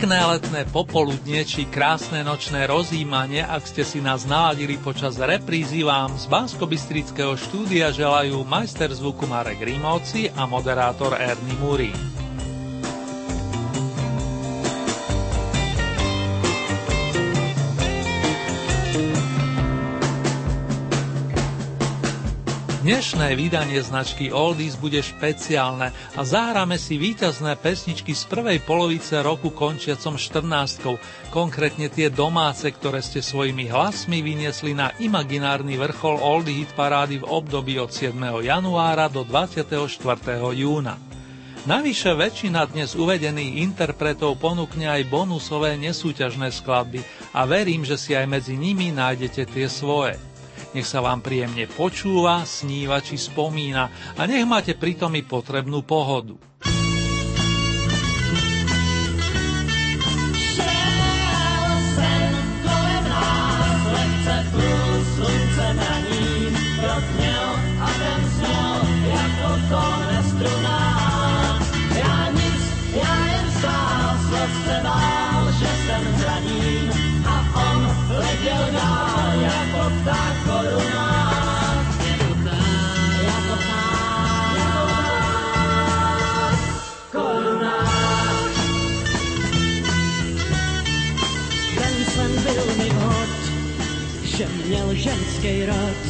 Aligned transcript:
Pekné 0.00 0.16
letné 0.16 0.64
popoludne 0.64 1.44
či 1.44 1.68
krásne 1.68 2.24
nočné 2.24 2.64
rozímanie, 2.64 3.44
ak 3.44 3.68
ste 3.68 3.84
si 3.84 4.00
nás 4.00 4.24
naladili 4.24 4.80
počas 4.80 5.20
reprízy 5.20 5.84
vám 5.84 6.16
z 6.16 6.24
bansko 6.24 6.64
štúdia 7.36 7.92
želajú 7.92 8.40
majster 8.48 8.88
zvuku 8.96 9.28
Marek 9.28 9.60
Rímovci 9.60 10.32
a 10.32 10.48
moderátor 10.48 11.20
Ernie 11.20 11.52
Muri. 11.60 12.19
Dnešné 22.90 23.38
vydanie 23.38 23.78
značky 23.86 24.34
Oldies 24.34 24.74
bude 24.74 24.98
špeciálne 24.98 25.94
a 25.94 26.20
zahráme 26.26 26.74
si 26.74 26.98
víťazné 26.98 27.54
pesničky 27.54 28.18
z 28.18 28.26
prvej 28.26 28.66
polovice 28.66 29.22
roku 29.22 29.54
končiacom 29.54 30.18
14. 30.18 30.98
Konkrétne 31.30 31.86
tie 31.86 32.10
domáce, 32.10 32.66
ktoré 32.66 32.98
ste 32.98 33.22
svojimi 33.22 33.70
hlasmi 33.70 34.26
vyniesli 34.26 34.74
na 34.74 34.90
imaginárny 34.98 35.78
vrchol 35.78 36.18
Oldie 36.18 36.66
hit 36.66 36.74
parády 36.74 37.22
v 37.22 37.30
období 37.30 37.78
od 37.78 37.94
7. 37.94 38.10
januára 38.42 39.06
do 39.06 39.22
24. 39.22 39.70
júna. 40.50 40.98
Navyše 41.70 42.10
väčšina 42.18 42.66
dnes 42.74 42.98
uvedených 42.98 43.70
interpretov 43.70 44.34
ponúkne 44.42 44.90
aj 44.90 45.06
bonusové 45.06 45.78
nesúťažné 45.78 46.50
skladby 46.50 47.06
a 47.38 47.46
verím, 47.46 47.86
že 47.86 47.94
si 47.94 48.18
aj 48.18 48.26
medzi 48.26 48.58
nimi 48.58 48.90
nájdete 48.90 49.46
tie 49.46 49.70
svoje. 49.70 50.29
Nech 50.70 50.86
sa 50.86 51.02
vám 51.02 51.18
príjemne 51.18 51.66
počúva, 51.66 52.46
sníva 52.46 53.02
či 53.02 53.18
spomína 53.18 54.14
a 54.14 54.22
nech 54.22 54.46
máte 54.46 54.78
pritom 54.78 55.10
i 55.18 55.26
potrebnú 55.26 55.82
pohodu. 55.82 56.38
Ženský 95.40 95.66
rod. 95.66 96.00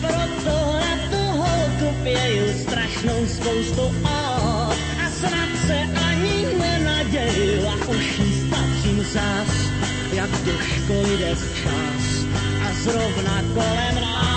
Proto 0.00 0.56
na 0.80 0.96
tu 1.10 1.22
holku 1.40 1.88
pěju 2.02 2.52
strašnou 2.62 3.26
spoustu 3.26 3.82
od 3.82 4.76
a 5.04 5.10
snad 5.20 5.50
se 5.66 5.78
ani 6.08 6.46
nenaděju 6.58 7.68
a 7.68 7.74
už 7.88 8.18
jí 8.18 8.32
spatřím 8.40 9.04
zás, 9.12 9.70
jak 10.12 10.30
do 10.30 10.52
školy 10.58 11.18
jde 11.18 11.34
včas 11.34 12.24
a 12.66 12.72
zrovna 12.82 13.42
kolem 13.54 13.94
nás. 13.94 14.32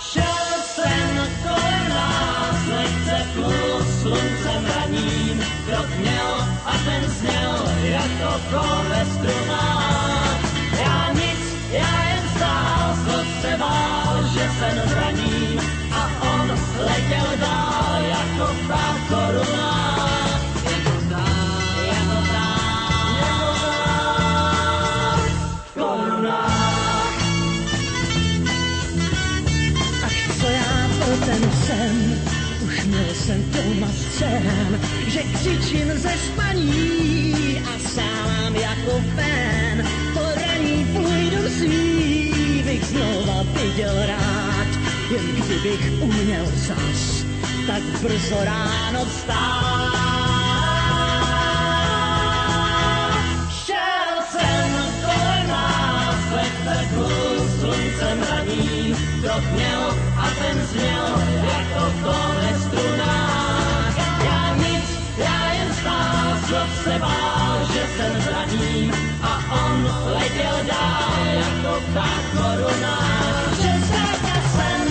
Šel 0.00 0.46
jsem 0.74 1.28
kolem 1.42 1.88
nás, 1.88 2.66
lehce 2.68 3.26
plul 3.34 3.84
sluncem 4.02 4.62
raním, 4.74 5.15
křičím 35.46 35.92
ze 35.98 36.10
spaní 36.10 37.62
a 37.74 37.88
sálám 37.88 38.54
jako 38.56 39.02
fén. 39.16 39.86
Po 40.14 40.20
raní 40.20 40.84
půjdu 40.84 41.48
svý, 41.48 42.62
bych 42.64 42.84
znova 42.84 43.42
viděl 43.42 44.06
rád, 44.06 44.68
jen 45.10 45.26
kdybych 45.26 46.02
uměl 46.02 46.46
zas, 46.46 47.24
tak 47.66 47.82
brzo 48.02 48.44
ráno 48.44 49.04
vstát. 49.04 50.06
Sluncem 57.60 58.18
raní, 58.30 58.94
krok 59.22 59.44
měl 59.52 59.80
a 60.16 60.26
ten 60.40 60.66
zněl 60.66 61.22
jako 61.42 61.92
konec 62.02 62.62
strunách. 62.62 63.35
Slov 66.46 66.70
se 66.84 66.98
bál, 66.98 67.58
že 67.72 67.82
jsem 67.96 68.22
zraním 68.22 68.92
a 69.22 69.32
on 69.64 69.76
letěl 70.14 70.56
dál 70.66 71.12
jako 71.42 71.74
ta 71.94 72.08
koruna. 72.36 72.96
Přes 73.52 73.90
ráka 73.90 74.36
jsem 74.54 74.82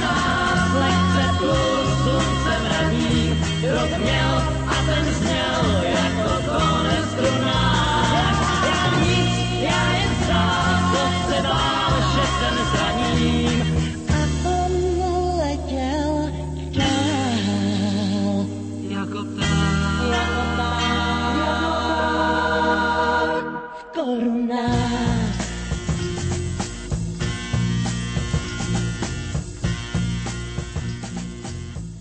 nás, 0.00 0.74
lehce 0.74 1.38
plul 1.38 1.84
sluncem 2.02 2.62
raní, 2.72 3.42
krok 3.60 3.98
měl 3.98 4.43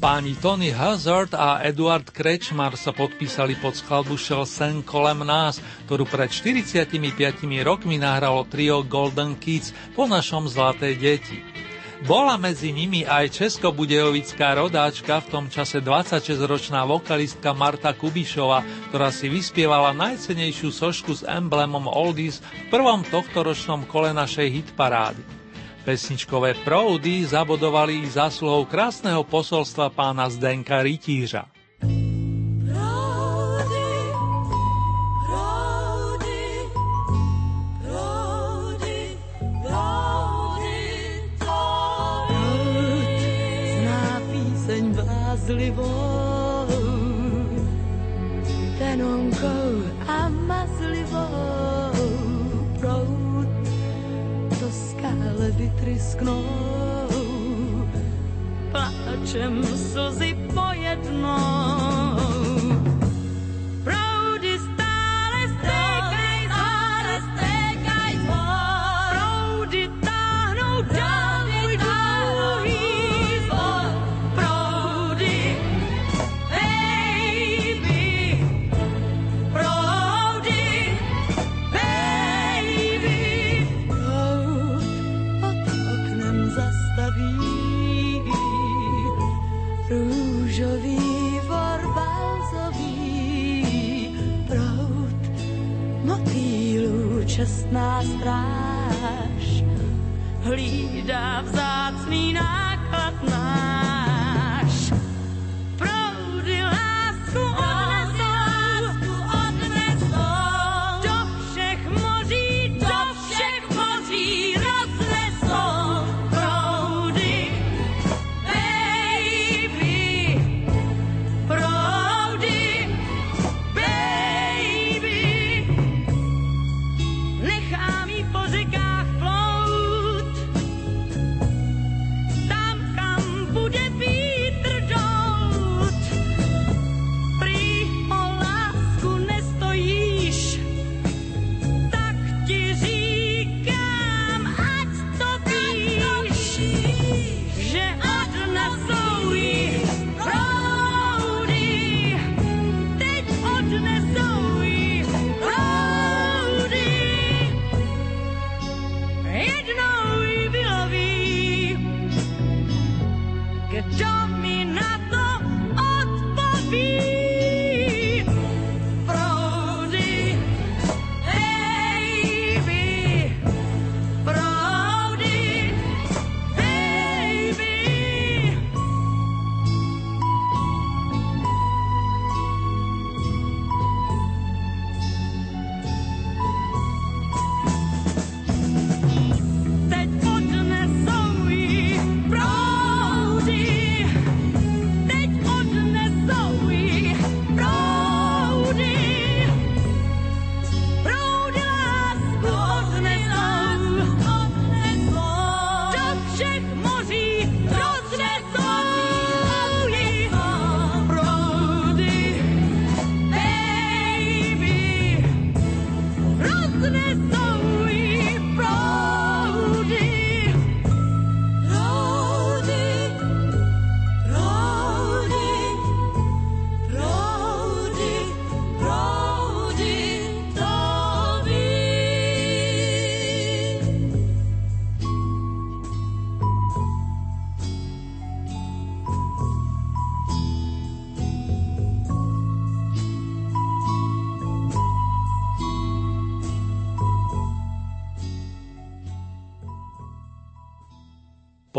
Páni 0.03 0.35
Tony 0.35 0.67
Hazard 0.75 1.31
a 1.31 1.63
Eduard 1.63 2.11
Krečmar 2.11 2.75
sa 2.75 2.91
podpísali 2.91 3.55
pod 3.55 3.71
skladbu 3.71 4.19
Šel 4.19 4.43
sen 4.43 4.83
kolem 4.83 5.23
nás, 5.23 5.63
ktorú 5.87 6.03
pred 6.03 6.27
45 6.27 6.91
rokmi 7.63 7.95
nahralo 7.95 8.43
trio 8.43 8.83
Golden 8.83 9.39
Kids 9.39 9.71
po 9.95 10.03
našom 10.03 10.51
Zlaté 10.51 10.99
deti. 10.99 11.52
Bola 12.01 12.41
medzi 12.41 12.73
nimi 12.73 13.05
aj 13.05 13.37
česko-budejovická 13.37 14.57
rodáčka, 14.57 15.21
v 15.21 15.29
tom 15.29 15.45
čase 15.45 15.77
26-ročná 15.77 16.81
vokalistka 16.89 17.53
Marta 17.53 17.93
Kubišova, 17.93 18.89
ktorá 18.89 19.13
si 19.13 19.29
vyspievala 19.29 19.93
najcenejšiu 19.93 20.73
sošku 20.73 21.13
s 21.13 21.21
emblémom 21.21 21.85
Oldies 21.85 22.41
v 22.41 22.73
prvom 22.73 23.05
tohtoročnom 23.05 23.85
kole 23.85 24.09
našej 24.09 24.47
hitparády. 24.49 25.21
Pesničkové 25.83 26.57
proudy 26.63 27.27
zabodovali 27.27 28.01
i 28.01 28.09
zásluhou 28.09 28.65
krásneho 28.65 29.21
posolstva 29.27 29.91
pána 29.91 30.31
Zdenka 30.31 30.79
Rytířa. 30.79 31.62
Mazlivou, 45.43 46.67
tenonkou 48.79 49.83
a 50.07 50.29
mazlivou 50.29 51.91
proud 52.79 53.47
to 54.59 54.71
skále 54.71 55.51
vytrysknou. 55.51 56.43
Pláčem 58.71 59.63
slzy 59.63 60.37
pojednou. 60.53 61.62
Čestná 97.43 97.99
stráž 98.03 99.63
hlídá 100.47 101.41
vzácný 101.41 101.82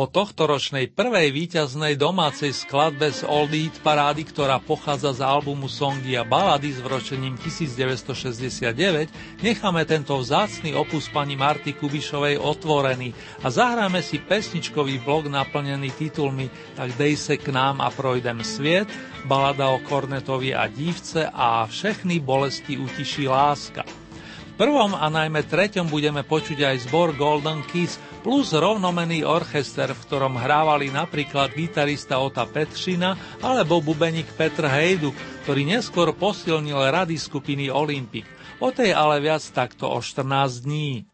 Po 0.05 0.13
tohtoročnej 0.13 0.93
prvej 0.93 1.33
víťaznej 1.33 1.97
domácej 1.97 2.53
skladbe 2.53 3.09
z 3.09 3.25
Old 3.25 3.57
Eat 3.57 3.81
parády, 3.81 4.29
ktorá 4.29 4.61
pochádza 4.61 5.17
z 5.17 5.25
albumu 5.25 5.65
Songy 5.65 6.13
a 6.21 6.29
balady 6.29 6.77
s 6.77 6.85
vročením 6.85 7.41
1969, 7.41 9.09
necháme 9.41 9.81
tento 9.89 10.13
vzácny 10.21 10.77
opus 10.77 11.09
pani 11.09 11.41
Marty 11.41 11.73
Kubišovej 11.73 12.37
otvorený 12.37 13.17
a 13.41 13.49
zahráme 13.49 14.05
si 14.05 14.21
pesničkový 14.21 15.01
blok 15.01 15.33
naplnený 15.33 15.89
titulmi 15.97 16.53
Tak 16.77 17.01
dej 17.01 17.17
se 17.17 17.41
k 17.41 17.49
nám 17.49 17.81
a 17.81 17.89
projdem 17.89 18.45
sviet, 18.45 18.93
balada 19.25 19.73
o 19.73 19.81
Kornetovi 19.81 20.53
a 20.53 20.69
dívce 20.69 21.25
a 21.33 21.65
všechny 21.65 22.21
bolesti 22.21 22.77
utiší 22.77 23.25
láska. 23.25 23.89
V 24.53 24.61
prvom 24.61 24.93
a 24.93 25.09
najmä 25.09 25.49
treťom 25.49 25.89
budeme 25.89 26.21
počuť 26.29 26.61
aj 26.61 26.93
zbor 26.93 27.17
Golden 27.17 27.65
Kiss 27.73 27.97
plus 28.25 28.57
rovnomený 28.57 29.21
orchester, 29.29 29.93
v 29.93 30.01
ktorom 30.09 30.41
hrávali 30.41 30.89
napríklad 30.89 31.53
gitarista 31.53 32.17
Ota 32.17 32.49
Petřina 32.49 33.21
alebo 33.45 33.85
bubeník 33.85 34.33
Petr 34.33 34.65
Hejduk, 34.65 35.13
ktorý 35.45 35.69
neskôr 35.69 36.09
posilnil 36.17 36.89
rady 36.89 37.21
skupiny 37.21 37.69
Olympic. 37.69 38.25
O 38.65 38.73
tej 38.73 38.97
ale 38.97 39.21
viac 39.21 39.45
takto 39.53 39.93
o 39.93 40.01
14 40.01 40.65
dní. 40.65 41.05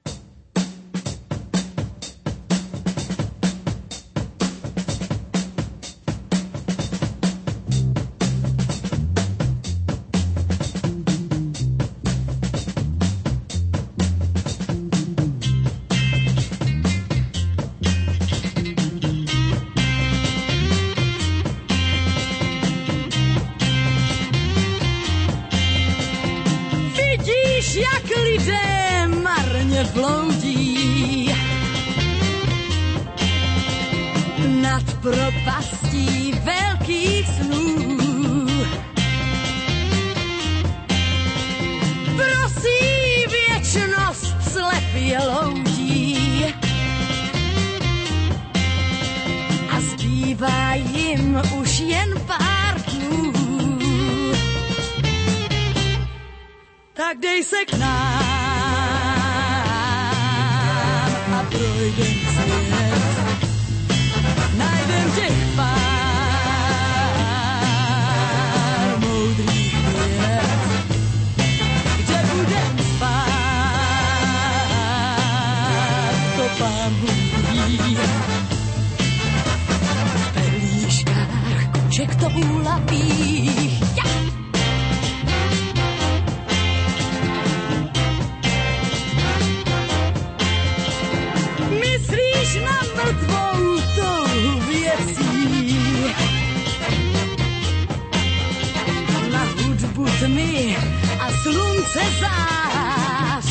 tmy 100.20 100.76
a 101.20 101.32
slunce 101.42 102.00
zás. 102.20 103.46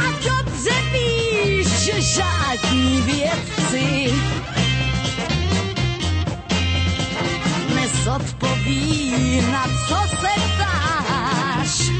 A 0.00 0.04
dobře 0.24 0.74
víš, 0.92 1.68
že 1.68 2.00
žádní 2.00 3.00
vědci 3.00 4.12
nezodpoví, 7.74 9.42
na 9.52 9.64
co 9.88 9.96
se 10.20 10.32
ptáš. 10.54 11.90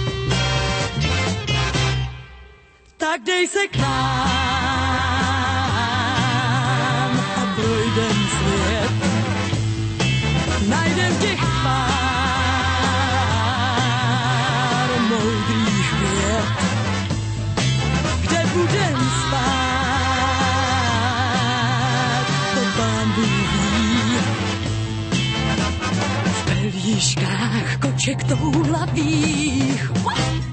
Tak 2.96 3.22
dej 3.22 3.48
se 3.48 3.68
k 3.68 3.76
nám. 3.76 4.51
výškách 26.82 27.78
koček 27.78 28.24
toulavých. 28.26 29.90
Wow! 30.02 30.51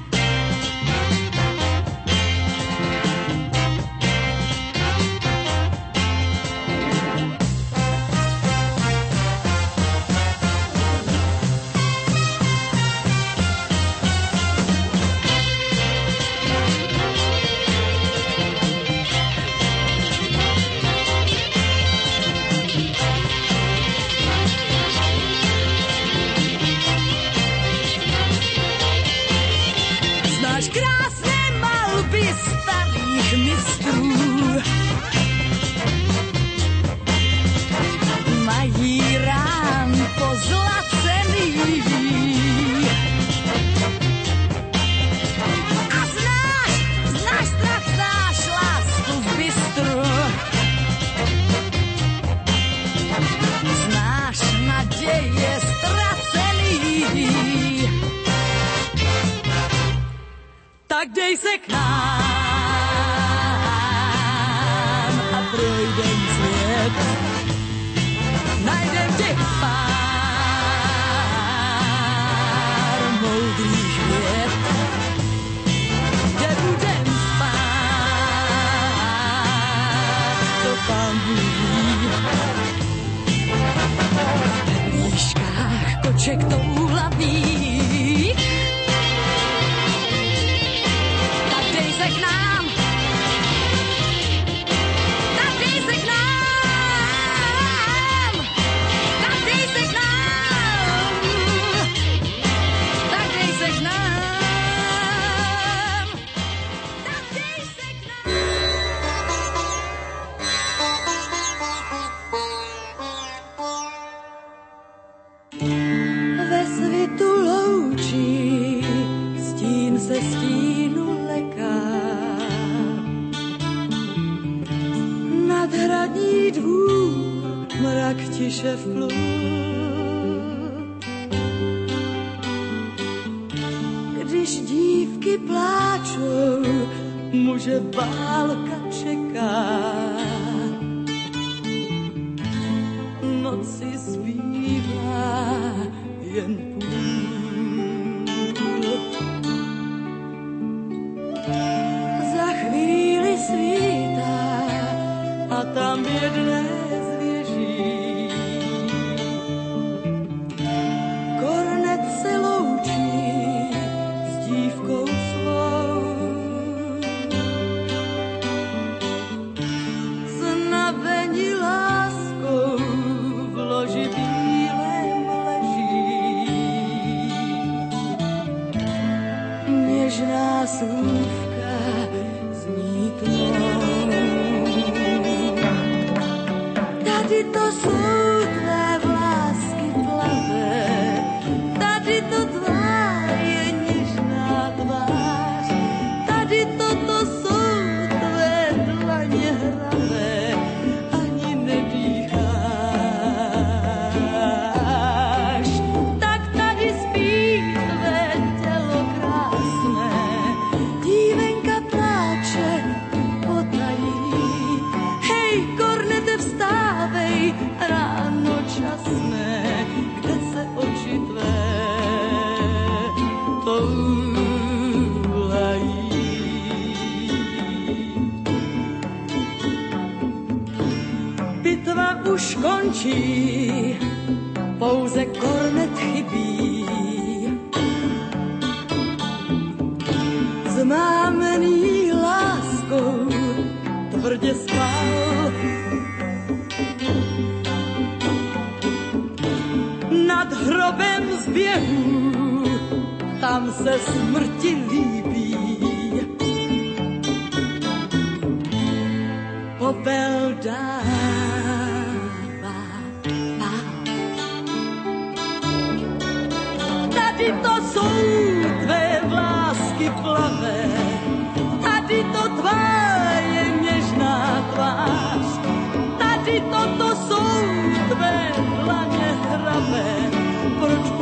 intervalo 138.05 138.68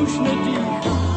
proč 0.08 0.20
už 0.20 1.17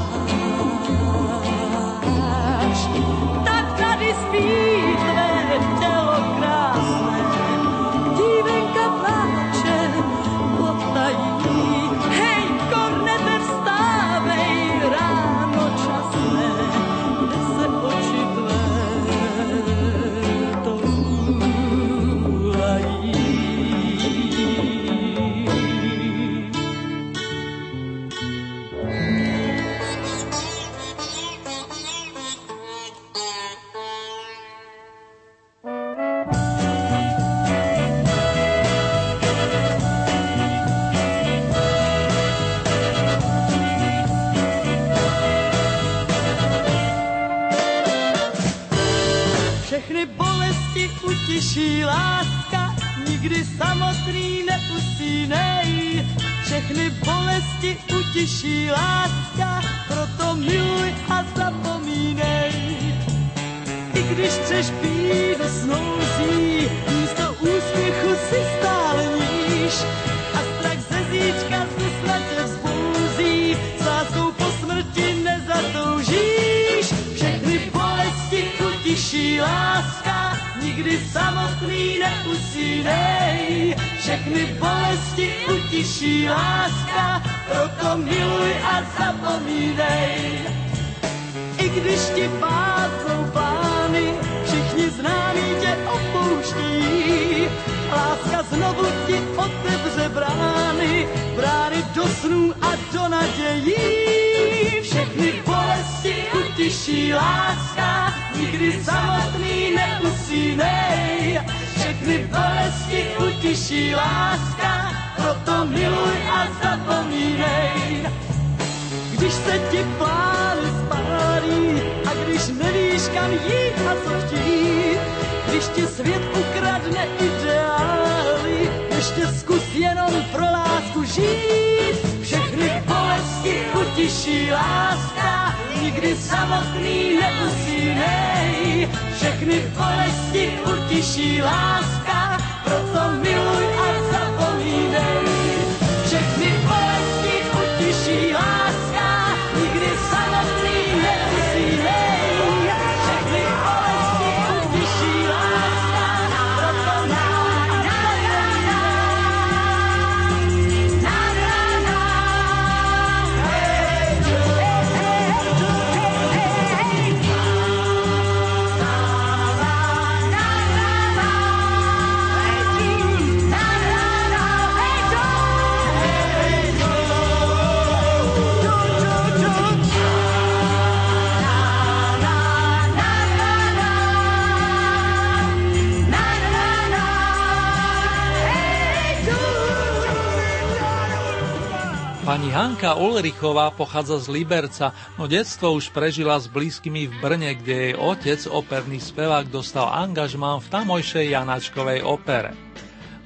Hanka 192.81 192.97
Ulrichová 192.97 193.69
pochádza 193.77 194.25
z 194.25 194.41
Liberca, 194.41 194.97
no 195.21 195.29
detstvo 195.29 195.77
už 195.77 195.93
prežila 195.93 196.41
s 196.41 196.49
blízkymi 196.49 197.13
v 197.13 197.15
Brne, 197.21 197.53
kde 197.53 197.75
jej 197.77 197.93
otec, 197.93 198.41
operný 198.49 199.05
spevák, 199.05 199.53
dostal 199.53 199.93
angažmán 199.93 200.65
v 200.65 200.81
tamojšej 200.81 201.29
Janačkovej 201.29 202.01
opere. 202.01 202.57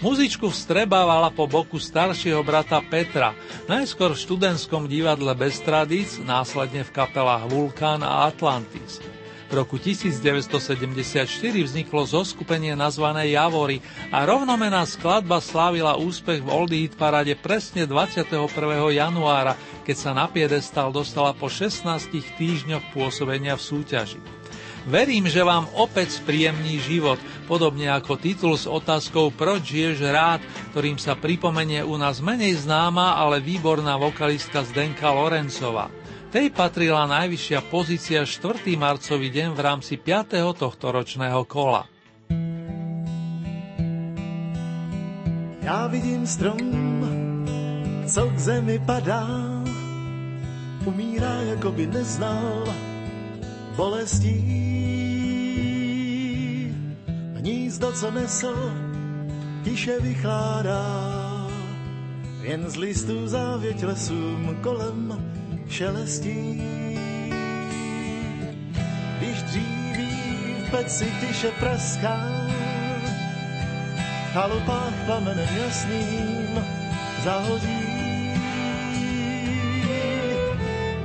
Muzičku 0.03 0.51
vstrebávala 0.51 1.31
po 1.31 1.47
boku 1.47 1.79
staršieho 1.79 2.43
brata 2.43 2.83
Petra, 2.83 3.31
najskôr 3.71 4.19
v 4.19 4.27
študentskom 4.27 4.90
divadle 4.90 5.31
Bez 5.38 5.62
tradíc, 5.62 6.19
následne 6.19 6.83
v 6.83 6.90
kapelách 6.90 7.47
Vulkán 7.47 8.03
a 8.03 8.27
Atlantis. 8.27 8.99
V 9.45 9.53
roku 9.53 9.77
1974 9.77 11.29
vzniklo 11.63 12.03
zoskupenie 12.09 12.73
nazvané 12.73 13.29
Javory 13.37 13.85
a 14.09 14.25
rovnomená 14.25 14.89
skladba 14.89 15.39
slávila 15.39 16.01
úspech 16.01 16.41
v 16.41 16.49
Oldie 16.49 16.89
Hit 16.89 16.97
parade 16.97 17.37
presne 17.37 17.85
21. 17.85 18.49
januára, 18.91 19.55
keď 19.85 19.97
sa 20.01 20.11
na 20.17 20.25
piedestal 20.27 20.89
dostala 20.89 21.37
po 21.37 21.53
16 21.53 21.85
týždňoch 22.41 22.97
pôsobenia 22.97 23.61
v 23.61 23.63
súťaži. 23.63 24.21
Verím, 24.85 25.25
že 25.33 25.41
vám 25.41 25.65
opäť 25.81 26.21
spríjemní 26.21 26.77
život, 26.77 27.17
podobne 27.49 27.89
ako 27.89 28.21
titul 28.21 28.53
s 28.53 28.69
otázkou 28.69 29.33
Proč 29.33 29.73
žiješ 29.73 30.05
rád, 30.13 30.45
ktorým 30.77 31.01
sa 31.01 31.17
pripomenie 31.17 31.81
u 31.81 31.97
nás 31.97 32.21
menej 32.21 32.69
známa, 32.69 33.17
ale 33.17 33.41
výborná 33.41 33.97
vokalistka 33.97 34.61
Zdenka 34.61 35.09
Lorencova. 35.09 35.89
Tej 36.35 36.51
patrila 36.51 37.07
najvyššia 37.07 37.62
pozícia 37.70 38.27
4. 38.27 38.66
marcový 38.75 39.31
deň 39.31 39.55
v 39.55 39.61
rámci 39.62 39.94
5. 39.94 40.35
tohto 40.59 40.90
ročného 40.90 41.47
kola. 41.47 41.87
Já 45.62 45.87
vidím 45.87 46.27
strom, 46.27 46.59
co 48.11 48.23
k 48.35 48.38
zemi 48.38 48.83
padá, 48.83 49.31
umírá, 50.83 51.55
jako 51.55 51.70
by 51.70 51.87
neznal 51.87 52.66
bolestí. 53.79 54.42
Hnízdo, 57.38 57.92
co 57.92 58.11
nesl, 58.11 58.59
tiše 59.62 60.01
vychládá, 60.03 60.83
jen 62.42 62.70
z 62.70 62.77
listů 62.77 63.29
závěť 63.29 63.83
lesům 63.83 64.59
kolem 64.62 65.34
šelestí. 65.68 66.62
Když 69.18 69.42
dříví 69.42 70.55
v 70.66 70.70
peci 70.70 71.12
tiše 71.20 71.50
praská, 71.61 72.20
chalupách 74.33 74.94
plamenem 75.07 75.48
jasným 75.64 76.64
zahoří. 77.24 77.85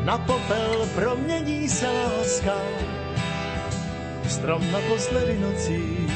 Na 0.03 0.17
popel 0.17 0.87
promění 0.95 1.69
se 1.69 1.87
láska, 1.87 2.55
strom 4.29 4.71
naposledy 4.71 5.37
nocí 5.37 6.07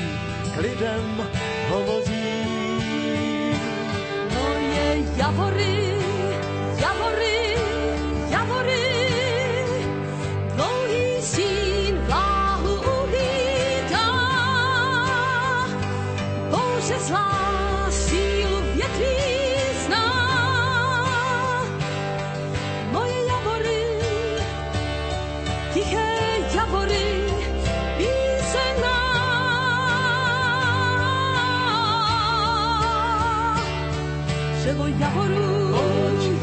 k 0.56 0.58
lidem 0.58 1.28
hovoří. 1.70 2.44
Moje 4.34 5.04
javory, 5.18 5.94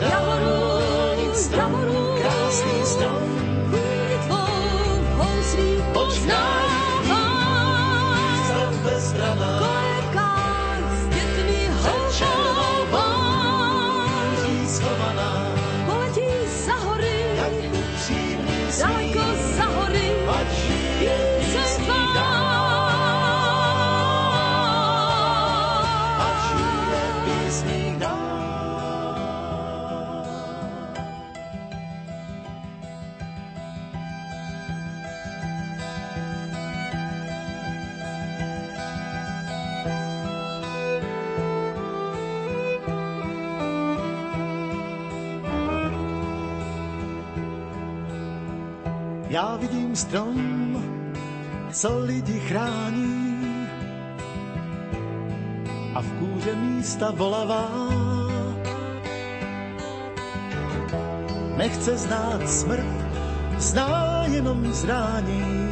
javorů, 0.00 1.34
javorů, 1.34 1.84
krásný 2.20 2.84
strom, 2.84 3.39
strom, 50.00 50.40
co 51.72 51.98
lidi 51.98 52.40
chrání 52.40 53.68
a 55.94 56.00
v 56.00 56.08
kůře 56.18 56.54
místa 56.54 57.10
volavá. 57.10 57.68
Nechce 61.56 61.96
znát 61.96 62.48
smrt, 62.48 62.86
zná 63.58 64.24
jenom 64.32 64.72
zrání. 64.72 65.68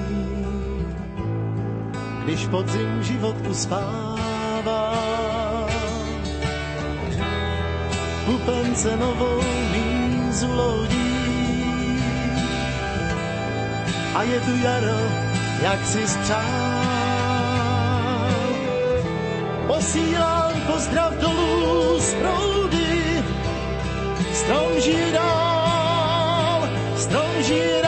Když 2.25 2.47
podzim 2.47 3.03
život 3.03 3.37
uspává, 3.51 4.95
pupence 8.27 8.97
novou 8.97 9.41
mízu 9.73 10.53
lodí 10.53 11.18
a 14.19 14.23
je 14.23 14.41
tu 14.41 14.57
jaro, 14.63 15.01
jak 15.63 15.87
si 15.87 16.09
spřál. 16.09 16.43
Posílám 19.67 20.53
pozdrav 20.67 21.13
dolů 21.15 22.01
z 22.01 22.15
proudy, 22.15 23.23
strom 24.35 24.81
žije 24.81 25.13
dál, 25.13 26.69
strom 26.97 27.43
žije 27.43 27.83
dál. 27.83 27.88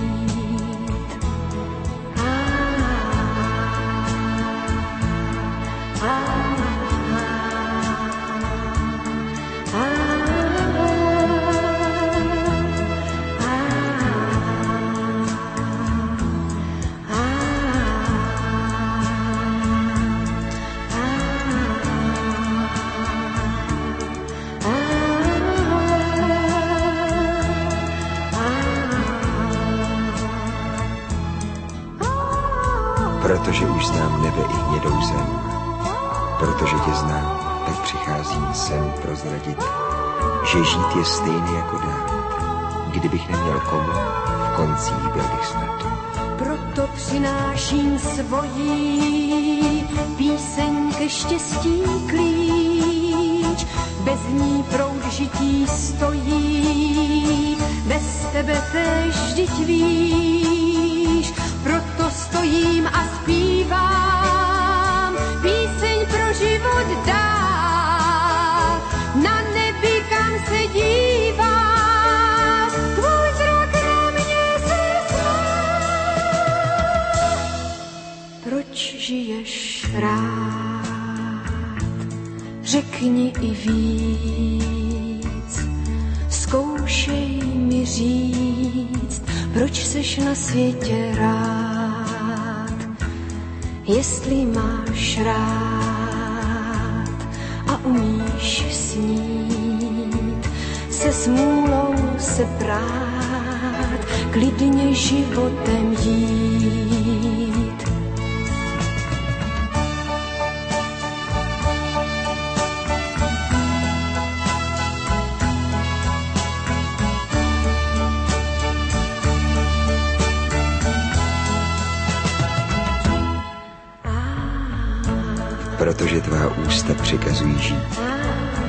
Protože 126.01 126.21
tvá 126.21 126.47
ústa 126.67 126.93
přikazují 126.93 127.59
žít. 127.59 127.99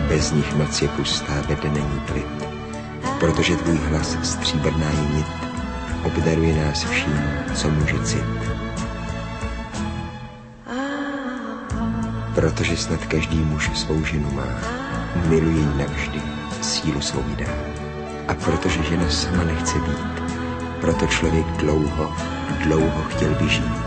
Bez 0.09 0.33
nich 0.33 0.55
noc 0.55 0.83
je 0.83 0.89
pustá, 0.89 1.33
ve 1.49 1.55
dne 1.55 1.71
není 1.71 2.01
klid. 2.07 2.27
Protože 3.21 3.57
tvůj 3.57 3.77
hlas 3.77 4.19
stříbrná 4.23 4.91
je 4.91 5.17
nit, 5.17 5.27
obdaruje 6.05 6.65
nás 6.65 6.85
vším, 6.85 7.21
co 7.55 7.71
může 7.71 7.99
cit. 8.05 8.25
Protože 12.35 12.77
snad 12.77 13.07
každý 13.07 13.39
muž 13.39 13.71
svou 13.75 14.05
ženu 14.05 14.31
má, 14.31 14.49
miluje 15.27 15.59
ji 15.59 15.79
navždy, 15.79 16.23
sílu 16.61 17.01
svou 17.01 17.25
dá. 17.37 17.53
A 18.29 18.35
protože 18.35 18.83
žena 18.83 19.11
sama 19.11 19.45
nechce 19.45 19.79
být, 19.79 20.23
proto 20.81 21.07
člověk 21.07 21.47
dlouho, 21.47 22.17
dlouho 22.65 23.03
chtěl 23.03 23.35
by 23.35 23.49
žít. 23.49 23.82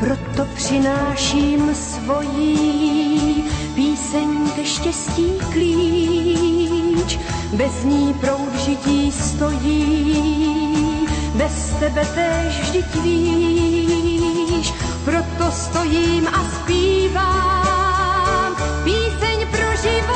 Proto 0.00 0.46
přináším 0.54 1.74
svojí 1.74 3.44
píseň 3.74 4.50
ke 4.56 4.64
štěstí 4.64 5.32
klíč. 5.52 7.18
Bez 7.52 7.84
ní 7.84 8.14
proud 8.20 8.54
žití 8.64 9.12
stojí, 9.12 11.06
bez 11.34 11.70
tebe 11.78 12.06
též 12.14 12.60
vždyť 12.60 12.94
víš. 13.02 14.72
Proto 15.04 15.52
stojím 15.52 16.28
a 16.28 16.44
zpívám 16.54 18.56
píseň 18.84 19.46
pro 19.50 19.76
život 19.82 20.13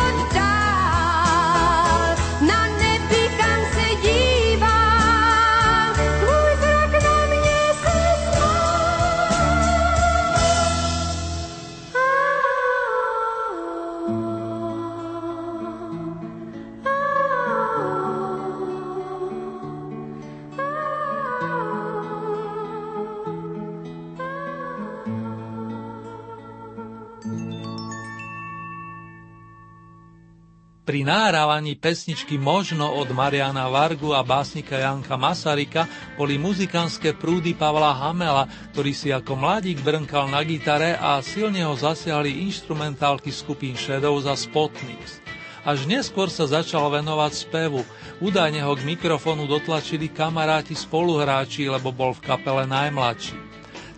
Pri 30.98 31.06
nahrávaní 31.06 31.78
pesničky 31.78 32.42
Možno 32.42 32.90
od 32.90 33.14
Mariana 33.14 33.70
Vargu 33.70 34.18
a 34.18 34.26
básnika 34.26 34.82
Janka 34.82 35.14
Masarika 35.14 35.86
boli 36.18 36.42
muzikánske 36.42 37.14
prúdy 37.14 37.54
Pavla 37.54 37.94
Hamela, 37.94 38.50
ktorý 38.74 38.90
si 38.90 39.14
ako 39.14 39.38
mladík 39.38 39.78
brnkal 39.86 40.26
na 40.26 40.42
gitare 40.42 40.98
a 40.98 41.22
silne 41.22 41.62
ho 41.62 41.78
zasiahli 41.78 42.42
instrumentálky 42.50 43.30
skupín 43.30 43.78
Shadow 43.78 44.18
za 44.18 44.34
Spotniks. 44.34 45.22
Až 45.62 45.86
neskôr 45.86 46.34
sa 46.34 46.50
začal 46.50 46.90
venovať 46.90 47.46
spevu. 47.46 47.86
Údajne 48.18 48.66
ho 48.66 48.74
k 48.74 48.82
mikrofónu 48.82 49.46
dotlačili 49.46 50.10
kamaráti 50.10 50.74
spoluhráči, 50.74 51.70
lebo 51.70 51.94
bol 51.94 52.10
v 52.10 52.26
kapele 52.26 52.66
najmladší. 52.66 53.47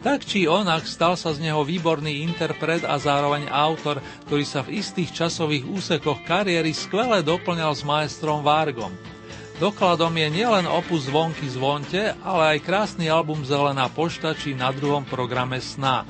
Tak 0.00 0.24
či 0.24 0.48
onak 0.48 0.88
stal 0.88 1.12
sa 1.12 1.36
z 1.36 1.44
neho 1.44 1.60
výborný 1.60 2.24
interpret 2.24 2.88
a 2.88 2.96
zároveň 2.96 3.52
autor, 3.52 4.00
ktorý 4.24 4.44
sa 4.48 4.64
v 4.64 4.80
istých 4.80 5.12
časových 5.12 5.68
úsekoch 5.68 6.24
kariéry 6.24 6.72
skvele 6.72 7.20
doplňal 7.20 7.76
s 7.76 7.84
maestrom 7.84 8.40
Vargom. 8.40 8.96
Dokladom 9.60 10.16
je 10.16 10.28
nielen 10.32 10.64
opus 10.64 11.04
Zvonky 11.04 11.44
zvonte, 11.52 12.16
ale 12.24 12.56
aj 12.56 12.64
krásny 12.64 13.12
album 13.12 13.44
Zelená 13.44 13.92
pošta 13.92 14.32
či 14.32 14.56
na 14.56 14.72
druhom 14.72 15.04
programe 15.04 15.60
Sna. 15.60 16.08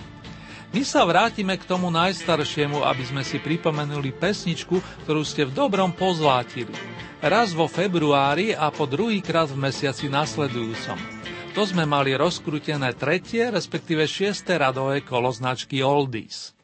My 0.71 0.87
sa 0.87 1.03
vrátime 1.03 1.59
k 1.59 1.67
tomu 1.67 1.91
najstaršiemu, 1.91 2.87
aby 2.87 3.03
sme 3.03 3.27
si 3.27 3.43
pripomenuli 3.43 4.15
pesničku, 4.15 5.03
ktorú 5.03 5.27
ste 5.27 5.51
v 5.51 5.67
dobrom 5.67 5.91
pozlátili. 5.91 6.71
Raz 7.19 7.51
vo 7.51 7.67
februári 7.67 8.55
a 8.55 8.71
po 8.71 8.87
druhýkrát 8.87 9.51
v 9.51 9.67
mesiaci 9.67 10.07
nasledujúcom. 10.07 11.20
To 11.51 11.67
sme 11.67 11.83
mali 11.83 12.15
rozkrútené 12.15 12.95
tretie, 12.95 13.51
respektíve 13.51 14.07
šiesté 14.07 14.55
radové 14.55 15.03
kolo 15.03 15.35
značky 15.35 15.83
Oldies. 15.83 16.55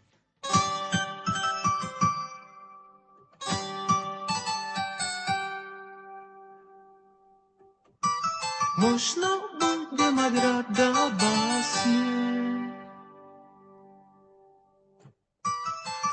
Možno 8.79 9.29
bude 9.59 10.09
mať 10.15 10.33
rada 10.39 10.91
básne. 11.19 12.03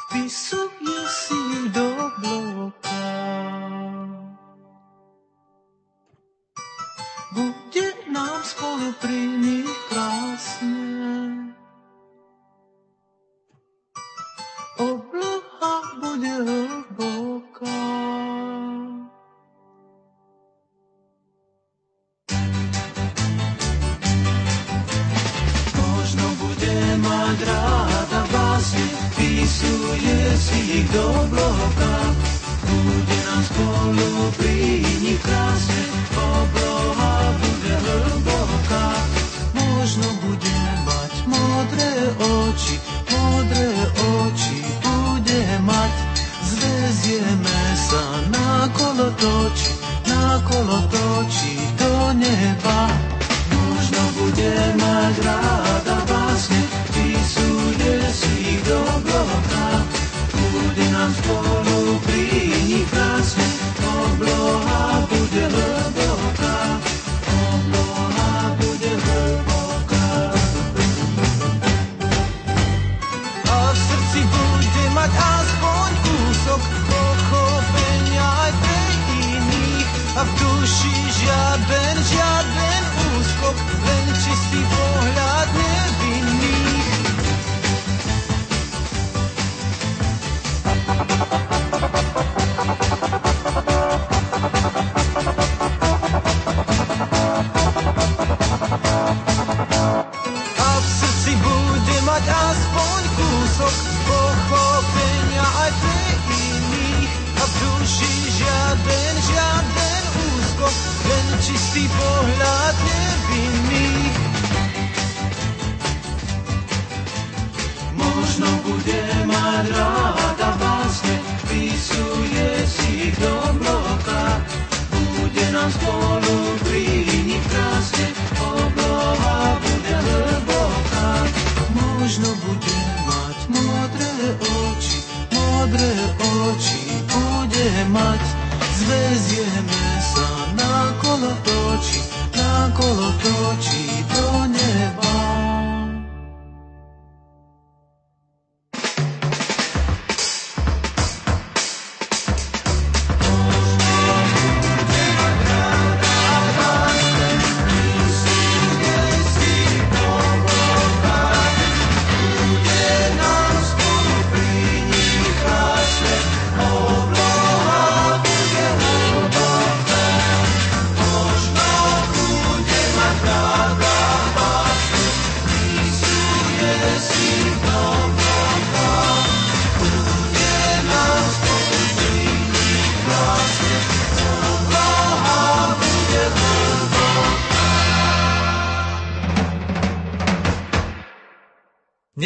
Vpisuje 0.10 1.00
si 1.08 1.42
do 1.70 1.88
bloka. 2.26 2.53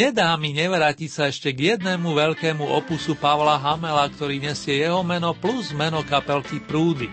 Nedá 0.08 0.32
mi 0.40 0.56
nevrátiť 0.56 1.10
sa 1.12 1.28
ešte 1.28 1.52
k 1.52 1.76
jednému 1.76 2.16
veľkému 2.16 2.64
opusu 2.64 3.12
Pavla 3.12 3.60
Hamela, 3.60 4.08
ktorý 4.08 4.40
nesie 4.40 4.80
jeho 4.80 5.04
meno 5.04 5.36
plus 5.36 5.76
meno 5.76 6.00
kapelky 6.00 6.64
Prúdy. 6.64 7.12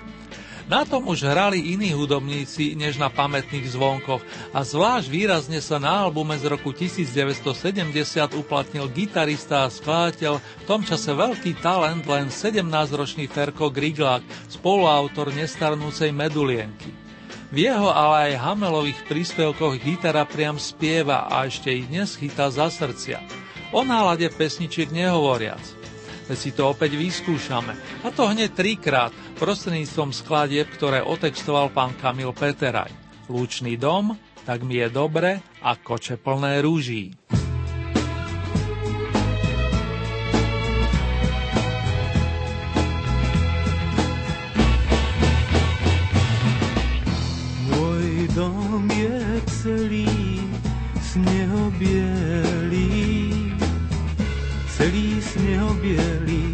Na 0.72 0.88
tom 0.88 1.04
už 1.12 1.28
hrali 1.28 1.76
iní 1.76 1.92
hudobníci 1.92 2.72
než 2.80 2.96
na 2.96 3.12
pamätných 3.12 3.68
zvonkoch 3.68 4.24
a 4.56 4.64
zvlášť 4.64 5.12
výrazne 5.12 5.60
sa 5.60 5.76
na 5.76 6.08
albume 6.08 6.40
z 6.40 6.48
roku 6.48 6.72
1970 6.72 7.84
uplatnil 8.32 8.88
gitarista 8.88 9.68
a 9.68 9.74
skladateľ 9.76 10.40
v 10.40 10.64
tom 10.64 10.80
čase 10.80 11.12
veľký 11.12 11.60
talent 11.60 12.08
len 12.08 12.32
17-ročný 12.32 13.28
Ferko 13.28 13.76
Griglák, 13.76 14.24
spoluautor 14.48 15.36
nestarnúcej 15.36 16.16
Medulienky. 16.16 17.05
V 17.54 17.58
jeho, 17.70 17.94
ale 17.94 18.34
aj 18.34 18.42
Hamelových 18.42 19.06
príspevkoch 19.06 19.78
gitara 19.78 20.26
priam 20.26 20.58
spieva 20.58 21.30
a 21.30 21.46
ešte 21.46 21.70
ich 21.70 21.86
dnes 21.86 22.18
chytá 22.18 22.50
za 22.50 22.74
srdcia. 22.74 23.22
O 23.70 23.86
nálade 23.86 24.26
pesničiek 24.34 24.90
nehovoriac. 24.90 25.62
Veď 26.26 26.38
si 26.42 26.50
to 26.50 26.74
opäť 26.74 26.98
vyskúšame. 26.98 27.78
A 28.02 28.10
to 28.10 28.26
hneď 28.26 28.58
trikrát, 28.58 29.14
prostredníctvom 29.38 30.10
skladieb, 30.10 30.66
ktoré 30.74 31.06
otextoval 31.06 31.70
pán 31.70 31.94
Kamil 32.02 32.34
Peteraj. 32.34 32.90
Lúčný 33.30 33.78
dom, 33.78 34.18
tak 34.42 34.66
mi 34.66 34.82
je 34.82 34.90
dobre 34.90 35.46
a 35.62 35.78
koče 35.78 36.18
plné 36.18 36.66
rúží. 36.66 37.14
Dom 48.36 48.92
je 48.92 49.40
celý 49.64 50.44
snehobielý, 51.00 52.92
celý 54.76 55.24
snehobielý. 55.24 56.52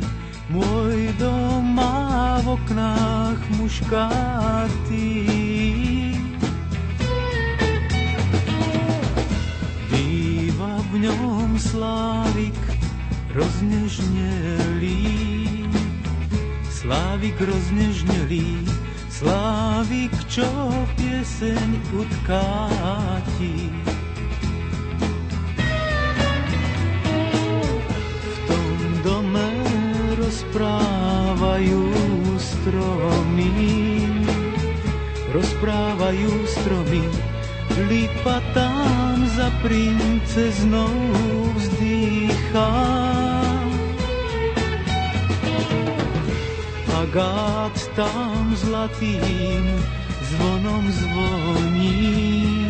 Môj 0.53 1.09
dom 1.17 1.73
má 1.73 2.37
v 2.45 2.53
oknách 2.53 3.41
muškáty. 3.57 5.09
Býva 9.89 10.85
v 10.93 11.09
ňom 11.09 11.57
slávik 11.57 12.61
roznežnelý, 13.33 15.01
slávik 16.69 17.41
roznežnelý, 17.41 18.69
slávik, 19.21 20.09
čo 20.25 20.49
pieseň 20.97 21.69
utkáti. 21.93 23.69
V 28.17 28.35
tom 28.49 28.69
dome 29.05 29.49
rozprávajú 30.17 31.85
stromy, 32.41 33.53
rozprávajú 35.37 36.31
stromy, 36.49 37.05
lipa 37.93 38.41
tam 38.57 39.21
za 39.37 39.53
princeznou 39.61 40.97
vzdýchá. 41.53 42.73
Agát 47.01 47.73
tam 47.97 48.53
zlatým 48.53 49.65
zvonom 50.21 50.85
zvoní, 50.91 52.69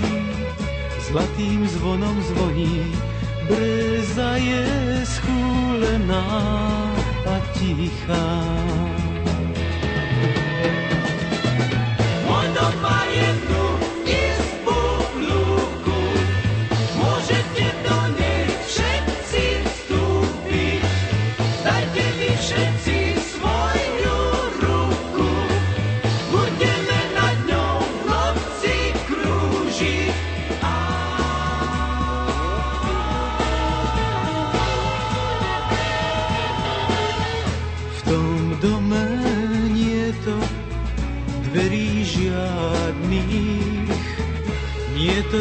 zlatým 1.04 1.68
zvonom 1.68 2.16
zvoní, 2.24 2.96
breza 3.44 4.40
je 4.40 4.64
schúlená 5.04 6.24
a 7.28 7.36
tichá. 7.60 8.32
Môj 12.24 12.48
dom 12.56 12.74
má 12.80 13.02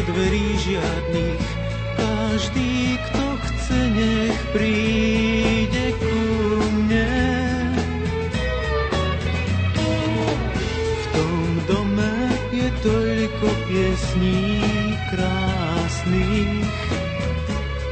dverí 0.05 0.57
žiadnych. 0.57 1.45
Každý, 1.97 2.97
kto 3.09 3.25
chce, 3.45 3.79
nech 3.93 4.39
príde 4.53 5.85
ku 6.01 6.17
mne. 6.81 7.13
V 10.73 11.05
tom 11.13 11.39
dome 11.69 12.15
je 12.49 12.69
toľko 12.81 13.47
piesní 13.69 14.65
krásnych, 15.13 16.77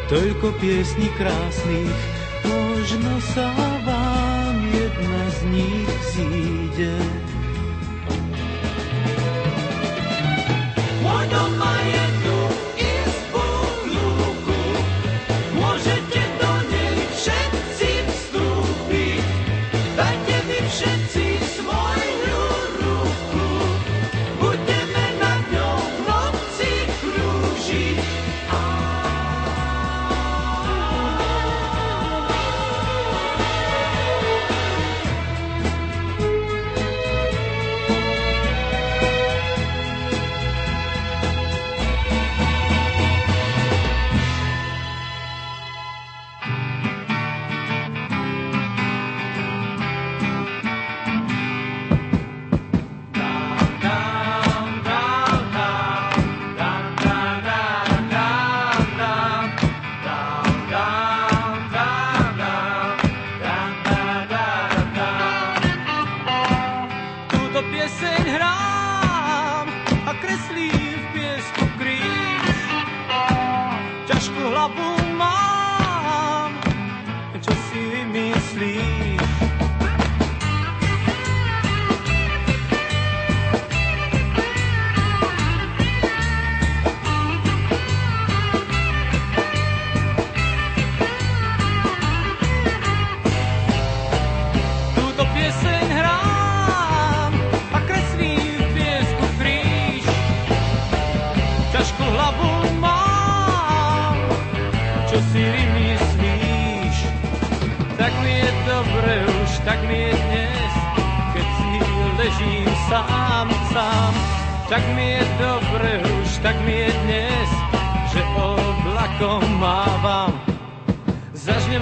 toľko 0.09 0.47
piesní 0.57 1.07
krásnych, 1.19 2.18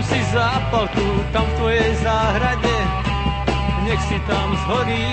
si 0.08 0.20
zápalku 0.32 1.08
tam 1.36 1.44
v 1.44 1.54
tvojej 1.60 1.92
záhrade, 2.00 2.78
nech 3.84 4.02
si 4.08 4.18
tam 4.24 4.48
zhorí. 4.64 5.08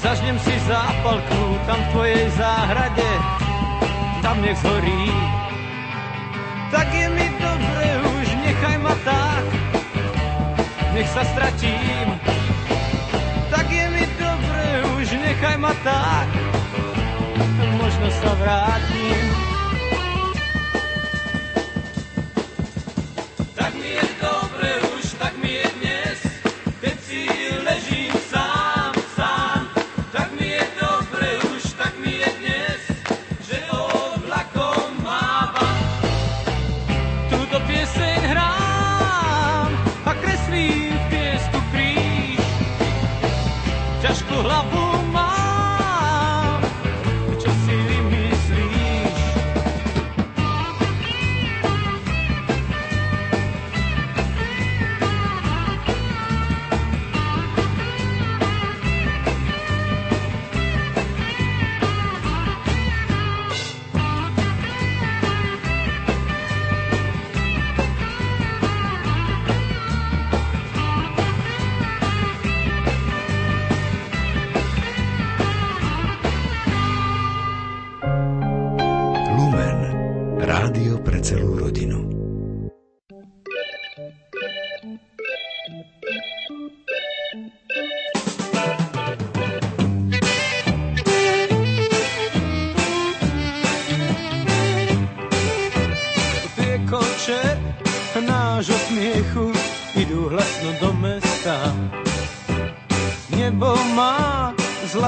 Zažnem 0.00 0.38
si 0.42 0.54
zápalku 0.66 1.42
tam 1.68 1.78
v 1.78 1.88
tvojej 1.92 2.24
záhrade, 2.34 3.10
tam 4.24 4.36
nech 4.42 4.58
zhorí. 4.58 5.06
Tak 6.70 6.88
je 6.94 7.06
mi 7.14 7.26
dobre 7.38 7.88
už, 8.18 8.26
nechaj 8.42 8.76
ma 8.80 8.94
tak, 9.06 9.44
nech 10.94 11.08
sa 11.10 11.22
stratím. 11.30 12.06
Tak 13.50 13.66
je 13.70 13.86
mi 13.92 14.04
dobre 14.18 14.66
už, 14.98 15.06
nechaj 15.14 15.56
ma 15.58 15.74
tak, 15.84 16.28
možno 17.78 18.08
sa 18.18 18.30
vrátim. 18.34 19.49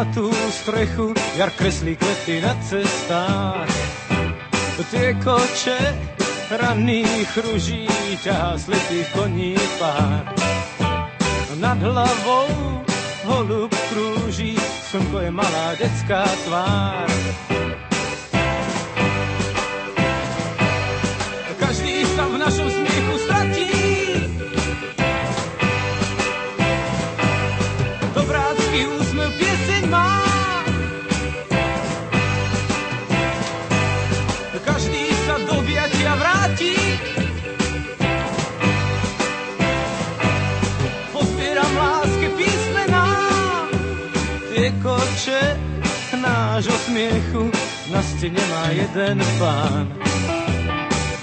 Zlatú 0.02 0.34
strechu, 0.50 1.14
jar 1.38 1.54
kreslí 1.54 1.94
kvety 1.94 2.42
na 2.42 2.58
cestách. 2.58 3.70
Tie 4.90 5.14
koče 5.22 5.78
ranných 6.58 7.30
ruží 7.38 7.86
ťahá 8.18 8.58
slepých 8.58 9.08
koní 9.14 9.54
pár. 9.78 10.26
Nad 11.62 11.78
hlavou 11.78 12.82
holub 13.30 13.70
krúži, 13.70 14.58
slnko 14.90 15.22
je 15.22 15.30
malá 15.30 15.78
detská 15.78 16.26
tvár. 16.50 17.61
Nášho 46.62 46.78
smiechu 46.78 47.50
na 47.90 47.98
stene 48.02 48.38
má 48.38 48.70
jeden 48.70 49.18
pán. 49.34 49.90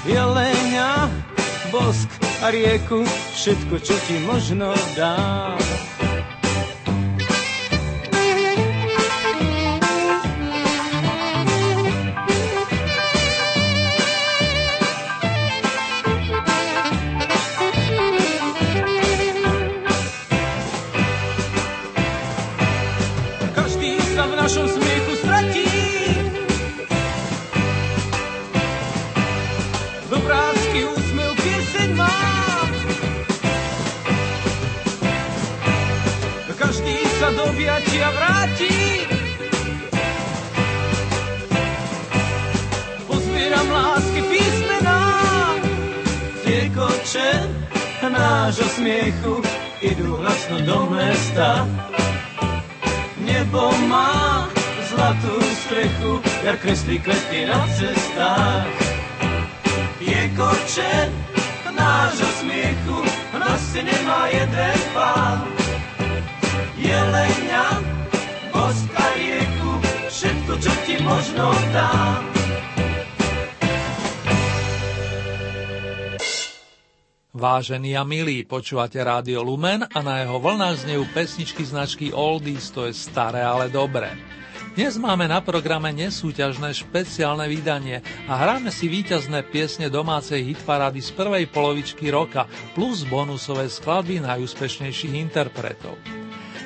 Jelenia, 0.03 1.07
bosk 1.71 2.11
a 2.43 2.51
rieku, 2.51 3.07
všetko, 3.39 3.79
čo 3.79 3.95
ti 4.03 4.19
možno 4.27 4.75
dám. 4.99 5.88
Nášho 48.49 48.65
smiechu 48.81 49.33
idú 49.77 50.17
hlasno 50.17 50.57
do 50.65 50.89
mesta. 50.89 51.69
Nebo 53.21 53.69
má 53.85 54.49
zlatú 54.89 55.37
strechu, 55.63 56.17
jar 56.41 56.57
kreslí 56.57 56.97
kvety 56.97 57.45
na 57.45 57.61
cestách. 57.77 58.73
Je 60.01 60.21
koče 60.33 60.93
nášho 61.77 62.29
smiechu, 62.41 62.97
na 63.37 63.53
stene 63.69 63.95
má 64.09 64.25
jeden 64.33 64.79
pán. 64.97 65.58
Jelenia, 66.89 67.65
bosk 68.49 68.89
a 68.97 69.05
rieku, 69.13 69.71
všetko, 70.09 70.53
čo 70.57 70.73
ti 70.89 70.95
možno 71.05 71.53
dám. 71.69 72.25
Vážení 77.29 77.93
a 77.93 78.01
milí, 78.01 78.41
počúvate 78.41 78.97
Rádio 79.05 79.45
Lumen 79.45 79.85
a 79.85 79.99
na 80.01 80.25
jeho 80.25 80.41
vlnách 80.41 80.89
znejú 80.89 81.05
pesničky 81.13 81.61
značky 81.61 82.09
Oldies, 82.09 82.73
to 82.73 82.89
je 82.89 82.97
staré, 82.97 83.45
ale 83.45 83.69
dobré. 83.69 84.17
Dnes 84.73 84.97
máme 84.97 85.29
na 85.29 85.45
programe 85.45 85.93
nesúťažné 85.93 86.73
špeciálne 86.73 87.45
vydanie 87.45 88.01
a 88.25 88.33
hráme 88.33 88.73
si 88.73 88.89
víťazné 88.89 89.45
piesne 89.45 89.93
domácej 89.93 90.41
hitparády 90.41 91.05
z 91.05 91.13
prvej 91.13 91.45
polovičky 91.53 92.09
roka 92.09 92.49
plus 92.73 93.05
bonusové 93.05 93.69
skladby 93.69 94.25
najúspešnejších 94.25 95.13
interpretov. 95.21 95.93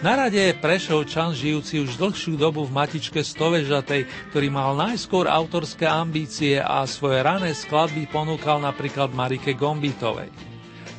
Na 0.03 0.19
rade 0.19 0.35
je 0.35 0.59
Prešovčan 0.59 1.31
žijúci 1.31 1.79
už 1.79 1.95
dlhšiu 1.95 2.35
dobu 2.35 2.67
v 2.67 2.75
matičke 2.75 3.23
Stovežatej, 3.23 4.03
ktorý 4.35 4.51
mal 4.51 4.75
najskôr 4.75 5.31
autorské 5.31 5.87
ambície 5.87 6.59
a 6.59 6.83
svoje 6.83 7.23
rané 7.23 7.55
skladby 7.55 8.11
ponúkal 8.11 8.59
napríklad 8.59 9.15
Marike 9.15 9.55
Gombitovej. 9.55 10.27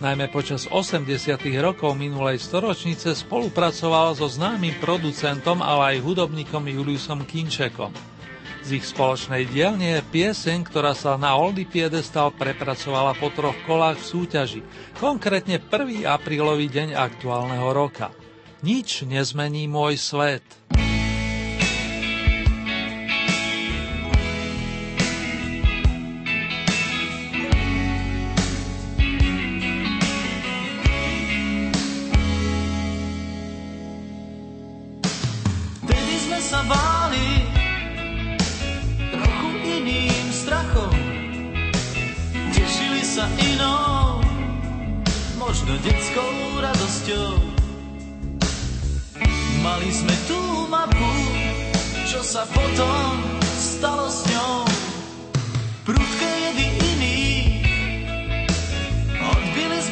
Najmä 0.01 0.33
počas 0.33 0.65
80. 0.73 1.05
rokov 1.61 1.93
minulej 2.01 2.41
storočnice 2.41 3.13
spolupracoval 3.13 4.17
so 4.17 4.25
známym 4.25 4.73
producentom, 4.81 5.61
ale 5.61 6.01
aj 6.01 6.05
hudobníkom 6.09 6.65
Juliusom 6.65 7.29
Kinčekom. 7.29 7.93
Z 8.65 8.69
ich 8.73 8.89
spoločnej 8.89 9.45
dielne 9.45 10.01
je 10.01 10.09
pieseň, 10.17 10.65
ktorá 10.65 10.97
sa 10.97 11.21
na 11.21 11.37
Oldy 11.37 11.69
Piedestal 11.69 12.33
prepracovala 12.33 13.13
po 13.21 13.29
troch 13.29 13.61
kolách 13.69 14.01
v 14.01 14.09
súťaži, 14.17 14.61
konkrétne 14.97 15.61
1. 15.61 16.09
aprílový 16.09 16.73
deň 16.73 16.97
aktuálneho 16.97 17.69
roka. 17.69 18.24
Nič 18.65 19.05
nezmení 19.05 19.69
môj 19.69 20.01
svet. 20.01 20.41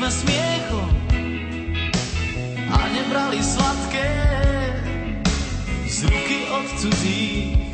sme 0.03 0.27
smiechom 0.27 0.91
a 2.75 2.79
nebrali 2.91 3.39
sladké 3.39 4.11
z 5.87 6.11
ruky 6.11 6.39
od 6.51 6.67
cudzích. 6.75 7.71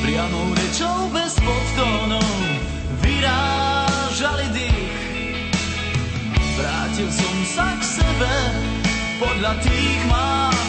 Priamou 0.00 0.48
rečou 0.56 1.12
bez 1.12 1.36
podtónov 1.36 2.32
vyrážali 3.04 4.48
dých. 4.56 5.04
Vrátil 6.56 7.12
som 7.12 7.36
sa 7.52 7.68
k 7.76 7.82
sebe 8.00 8.32
podľa 9.20 9.52
tých 9.60 10.00
mám 10.08 10.61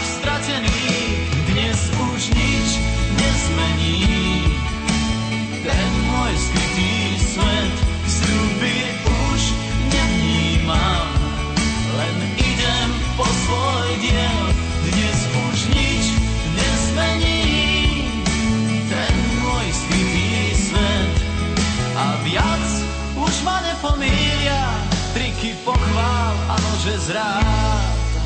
že 26.83 26.99
zráta. 26.99 28.23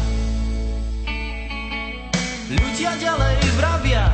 Ľudia 2.49 2.91
ďalej 2.97 3.37
vravia 3.53 4.09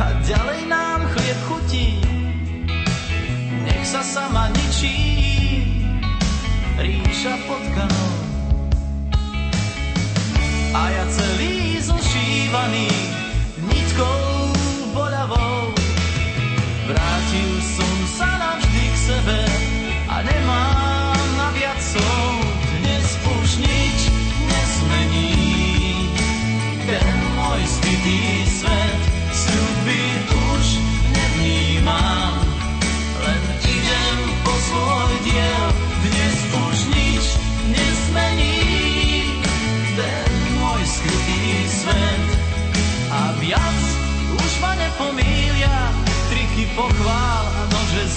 a 0.00 0.06
ďalej 0.24 0.60
nám 0.64 1.04
chlieb 1.12 1.40
chutí. 1.44 2.00
Nech 3.68 3.84
sa 3.84 4.00
sama 4.00 4.48
ničí 4.48 4.96
ríša 6.80 7.36
potkanou. 7.44 8.12
A 10.72 10.82
ja 10.88 11.04
celý 11.12 11.76
zošívaný 11.84 12.88
nitkou 13.60 14.20
boľavou 14.96 15.68
vrátil 16.88 17.50
som 17.60 17.96
sa 18.16 18.30
navždy 18.40 18.84
k 18.88 18.96
sebe 18.96 19.40
a 20.08 20.16
nemám 20.24 20.75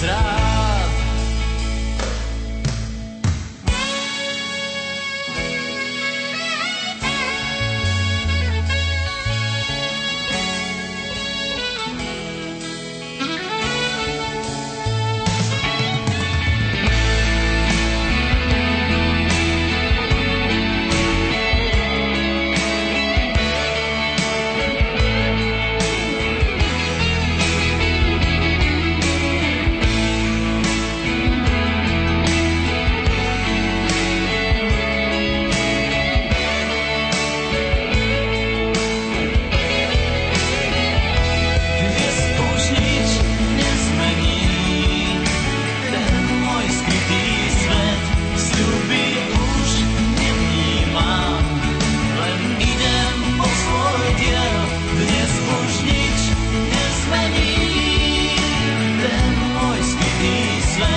zrak. 0.00 0.39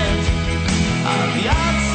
Svet 0.04 0.32
a 1.06 1.32
viac 1.34 1.93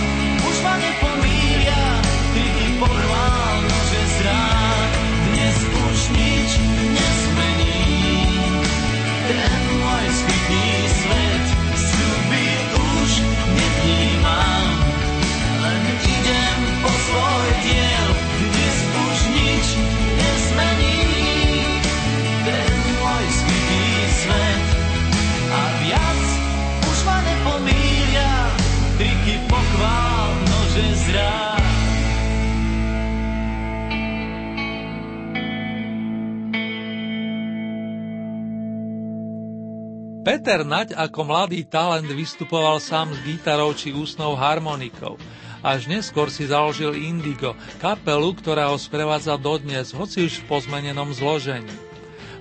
Peter 40.29 40.61
Naď 40.61 40.93
ako 40.93 41.25
mladý 41.25 41.65
talent 41.65 42.05
vystupoval 42.05 42.85
sám 42.85 43.17
s 43.17 43.19
gitarou 43.25 43.73
či 43.73 43.97
ústnou 43.97 44.37
harmonikou. 44.37 45.17
Až 45.65 45.89
neskôr 45.89 46.29
si 46.29 46.45
založil 46.45 46.93
Indigo, 47.01 47.57
kapelu, 47.81 48.37
ktorá 48.37 48.69
ho 48.69 48.77
sprevádza 48.77 49.41
dodnes, 49.41 49.89
hoci 49.97 50.29
už 50.29 50.45
v 50.45 50.53
pozmenenom 50.53 51.17
zložení. 51.17 51.73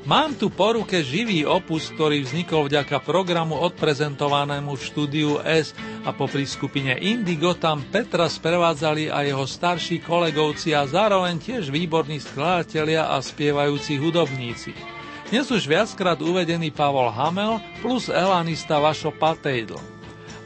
Mám 0.03 0.35
tu 0.35 0.51
po 0.51 0.75
ruke 0.75 0.99
živý 0.99 1.47
opus, 1.47 1.87
ktorý 1.95 2.27
vznikol 2.27 2.67
vďaka 2.67 2.99
programu 3.07 3.55
odprezentovanému 3.55 4.75
v 4.75 4.83
štúdiu 4.83 5.31
S 5.39 5.71
a 6.03 6.11
po 6.11 6.27
skupine 6.27 6.91
Indigo 6.99 7.55
tam 7.55 7.87
Petra 7.87 8.27
sprevádzali 8.27 9.07
aj 9.07 9.23
jeho 9.31 9.47
starší 9.47 10.03
kolegovci 10.03 10.75
a 10.75 10.83
zároveň 10.83 11.39
tiež 11.39 11.71
výborní 11.71 12.19
skladatelia 12.19 13.15
a 13.15 13.23
spievajúci 13.23 13.95
hudobníci. 13.95 14.96
Dnes 15.27 15.43
už 15.51 15.67
viackrát 15.67 16.15
uvedený 16.23 16.71
Pavol 16.71 17.11
Hamel 17.11 17.59
plus 17.83 18.07
elanista 18.07 18.79
Vašo 18.79 19.11
Patejdl. 19.11 19.75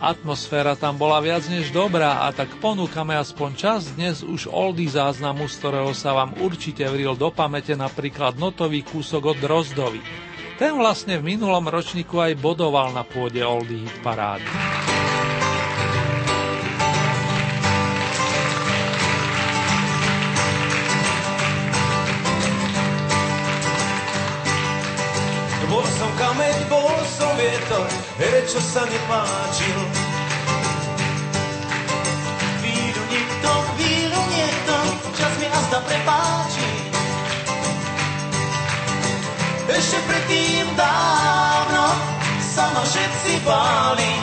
Atmosféra 0.02 0.74
tam 0.74 0.98
bola 0.98 1.22
viac 1.22 1.46
než 1.46 1.70
dobrá 1.70 2.26
a 2.26 2.34
tak 2.34 2.50
ponúkame 2.58 3.14
aspoň 3.14 3.50
čas 3.54 3.94
dnes 3.94 4.26
už 4.26 4.50
oldy 4.50 4.90
záznamu, 4.90 5.46
z 5.46 5.62
ktorého 5.62 5.94
sa 5.94 6.18
vám 6.18 6.34
určite 6.42 6.82
vril 6.90 7.14
do 7.14 7.30
pamäte 7.30 7.78
napríklad 7.78 8.42
notový 8.42 8.82
kúsok 8.82 9.38
od 9.38 9.38
Drozdovi. 9.38 10.02
Ten 10.58 10.74
vlastne 10.74 11.22
v 11.22 11.38
minulom 11.38 11.70
ročníku 11.70 12.18
aj 12.18 12.42
bodoval 12.42 12.90
na 12.90 13.06
pôde 13.06 13.46
oldy 13.46 13.86
hit 13.86 13.98
parády. 14.02 14.50
Vietor, 27.42 27.86
here, 28.22 28.42
čo 28.46 28.62
sa 28.62 28.86
nepáčil. 28.86 29.80
Víru 32.62 33.04
nikto, 33.10 33.50
víru 33.82 34.22
niekto, 34.30 34.74
čas 35.18 35.34
mi 35.42 35.48
azda 35.50 35.80
prepáči. 35.82 36.70
Ešte 39.72 39.98
predtým 40.06 40.68
dávno 40.78 41.86
sa 42.54 42.70
ma 42.78 42.84
všetci 42.86 43.34
báli. 43.42 44.14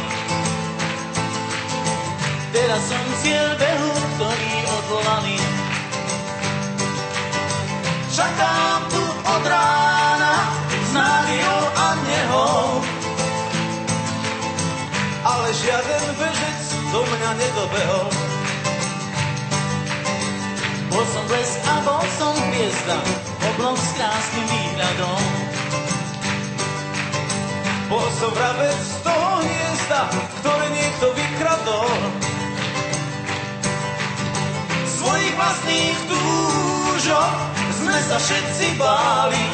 Teraz 2.54 2.82
som 2.86 3.04
cieľ 3.22 3.48
behu, 3.58 3.92
ktorý 4.14 4.54
odvolaný. 4.78 5.38
Čakám 8.14 8.77
mňa 17.28 17.44
nedobehol. 17.44 18.08
Bol 20.88 21.04
som 21.12 21.24
blesk 21.28 21.60
a 21.68 21.76
bol 21.84 22.00
som 22.16 22.32
hviezda, 22.32 22.96
oblok 23.52 23.76
s 23.76 23.88
krásnym 24.00 24.46
výhľadom. 24.48 25.20
Bol 27.92 28.08
som 28.16 28.32
vrabec 28.32 28.76
z 28.80 28.96
toho 29.04 29.32
hniezda, 29.44 30.00
ktoré 30.40 30.66
niekto 30.72 31.06
vykradol. 31.12 31.92
Svojich 34.88 35.34
vlastných 35.36 35.98
túžob 36.08 37.32
sme 37.76 37.96
sa 38.08 38.16
všetci 38.16 38.66
báli. 38.80 39.44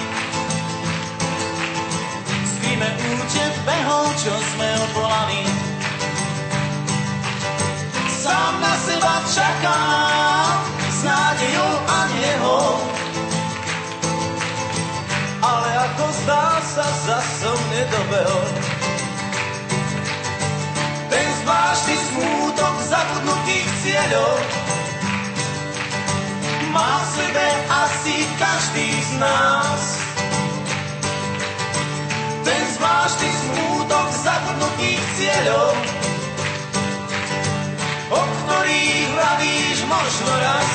Spíme 2.54 2.86
účet 3.18 3.54
behov, 3.66 4.14
čo 4.22 4.30
sme 4.30 4.68
odvolali. 4.78 5.63
Na 8.64 8.74
seba 8.80 9.14
čakám 9.28 10.56
s 10.88 10.98
nádejou 11.04 11.72
a 11.84 11.98
nehou. 12.16 12.72
Ale 15.44 15.70
ako 15.92 16.06
zdá 16.24 16.46
sa, 16.64 16.86
zas 17.04 17.26
som 17.44 17.58
nedobehol. 17.68 18.48
Ten 21.12 21.28
zvláštny 21.44 21.96
smútok 22.08 22.74
zabudnutých 22.88 23.68
cieľov 23.84 24.36
má 26.72 27.04
v 27.04 27.06
sebe 27.20 27.46
asi 27.68 28.16
každý 28.40 28.88
z 28.88 29.12
nás. 29.20 29.82
Ten 32.40 32.62
zvláštny 32.80 33.30
smútok 33.30 34.08
zabudnutých 34.24 35.02
cieľov, 35.20 36.03
ktorých 38.84 39.10
vravíš 39.16 39.78
možno 39.88 40.32
raz. 40.44 40.68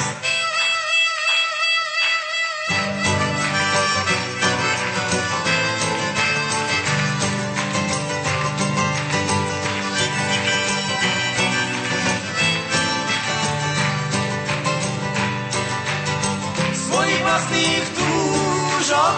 Svojich 16.74 17.22
vlastných 17.22 17.86
túžob 17.93 19.16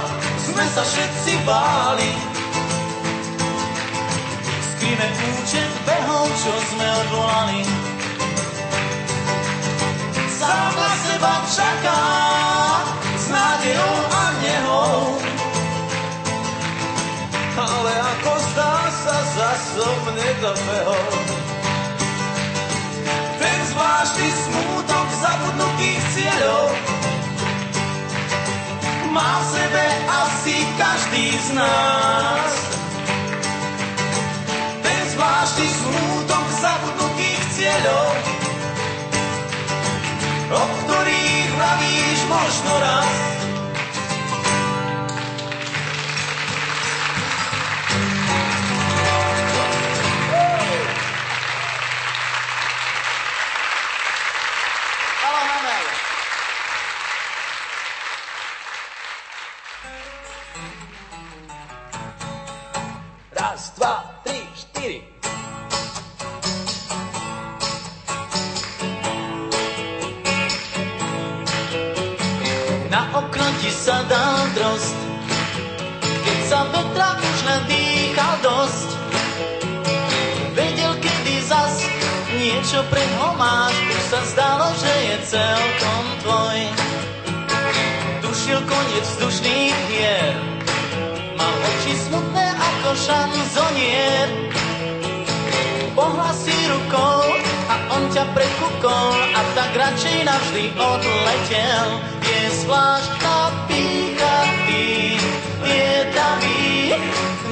sme 0.51 0.65
sa 0.67 0.83
všetci 0.83 1.33
báli. 1.47 2.11
Skrime 4.75 5.07
účet 5.39 5.71
behov, 5.87 6.27
čo 6.43 6.51
sme 6.75 6.87
odvolali. 7.07 7.90
Sám 10.41 10.73
na 10.73 10.89
seba 11.05 11.33
čaká 11.53 12.01
s 13.13 13.29
nádejou 13.29 13.97
a 14.09 14.23
nehou. 14.41 15.01
Ale 17.61 17.93
ako 17.93 18.33
zdá 18.49 18.75
sa, 18.89 19.17
zas 19.37 19.61
som 19.77 20.01
nedobehol. 20.17 21.13
Ten 23.37 23.59
zvláštny 23.69 24.29
smútok 24.33 25.07
zabudnutých 25.21 26.01
cieľov 26.17 26.73
má 29.13 29.45
v 29.45 29.45
sebe 29.45 29.85
asi 30.09 30.57
každý 30.73 31.37
z 31.37 31.47
nás. 31.53 32.53
Ten 34.81 35.01
zvláštny 35.05 35.67
smútok 35.69 36.45
zabudnutých 36.65 37.41
cieľov, 37.53 38.30
o 40.51 40.63
ktorých 40.83 41.49
vravíš 41.55 42.19
možno 42.27 42.71
raz. 42.79 43.40
Sa 73.91 74.07
dal 74.07 74.39
drost, 74.55 74.95
keď 75.99 76.39
sa 76.47 76.63
vetra 76.71 77.11
už 77.19 77.39
len 77.43 77.61
dýchal 77.67 78.35
dosť. 78.39 78.89
Vedel, 80.55 80.95
kedy 81.03 81.35
čo 82.71 82.79
pre 82.87 83.03
ho 83.19 83.35
máš, 83.35 83.75
už 83.75 84.03
sa 84.07 84.21
zdalo, 84.31 84.71
že 84.79 84.93
je 85.11 85.15
celkom 85.35 86.03
tvoj. 86.23 86.59
Tušil 88.23 88.63
koniec 88.63 89.05
vzdušných 89.11 89.77
hier, 89.91 90.39
mal 91.35 91.51
oči 91.51 91.93
smutné 92.07 92.47
ako 92.47 92.89
šanzonier. 92.95 94.27
Pohlasí 95.99 96.55
rukou 96.71 97.20
ťa 98.11 98.27
prekúkol 98.35 99.15
a 99.31 99.41
tak 99.55 99.71
radšej 99.71 100.27
navždy 100.27 100.65
odletel. 100.75 101.87
Je 102.27 102.41
zvláštna 102.59 103.37
pícha 103.71 104.37
tých 104.67 105.23
lietavých, 105.63 107.03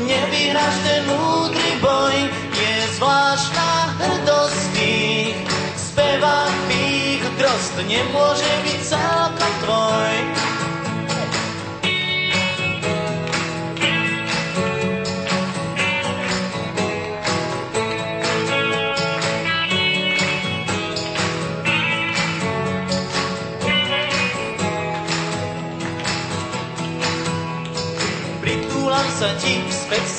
nevyhráš 0.03 0.75
ten 0.83 1.01
múdry 1.07 1.71
boj, 1.79 2.17
je 2.59 2.75
zvláštna 2.99 3.71
hrdosť 4.03 4.61
tých 4.75 5.37
spevavých 5.79 7.23
drost, 7.39 7.75
nemôže 7.87 8.51
byť 8.67 8.79
celkom 8.83 9.53
tvoj. 9.63 10.38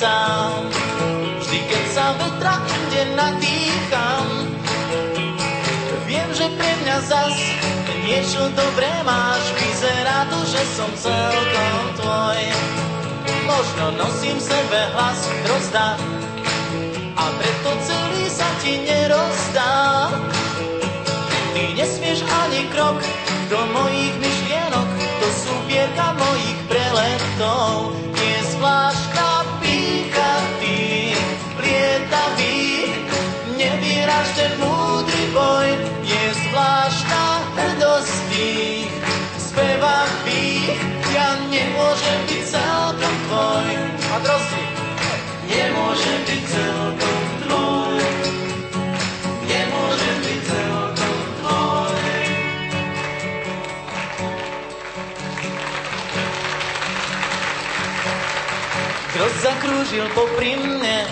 Sám, 0.01 0.65
vždy 1.37 1.59
keď 1.69 1.85
sa 1.93 2.05
vetra 2.17 2.57
inde 2.57 3.01
nadýcham. 3.13 4.25
Viem, 6.09 6.29
že 6.33 6.49
pre 6.57 6.71
mňa 6.81 6.97
zas 7.05 7.37
niečo 8.09 8.49
dobré 8.57 8.89
máš, 9.05 9.45
vyzerá 9.61 10.25
to, 10.25 10.39
že 10.49 10.61
som 10.73 10.89
celkom 10.97 11.81
tvoj. 12.01 12.41
Možno 13.45 13.85
nosím 14.01 14.41
v 14.41 14.47
sebe 14.49 14.79
hlas 14.97 15.21
drozda 15.45 15.87
a 17.13 17.23
preto 17.37 17.69
celý 17.85 18.25
sa 18.25 18.49
ti 18.65 18.81
nerozdá. 18.81 20.09
Ty 21.53 21.63
nesmieš 21.77 22.25
ani 22.25 22.65
krok 22.73 22.97
do 23.53 23.59
mojich 23.69 24.17
myšlienok, 24.17 24.87
to 25.21 25.27
sú 25.45 25.53
vierka 25.69 26.17
mojich 26.17 26.59
preletov. 26.65 28.00
Nemôžem 41.81 42.21
byť 42.29 42.43
celkom 42.45 43.15
tvoj. 43.25 43.67
A 43.89 44.15
drozdi, 44.21 44.65
nemôžem 45.49 46.19
byť 46.29 46.43
celkom 46.45 47.21
tvoj. 47.41 48.03
Nemôžem 49.49 50.17
byť 50.21 50.39
celkom 50.45 51.17
tvoj. 51.41 52.01
Kto 59.09 59.23
zakrúžil 59.41 60.05
popri 60.13 60.53
mne, 60.61 61.09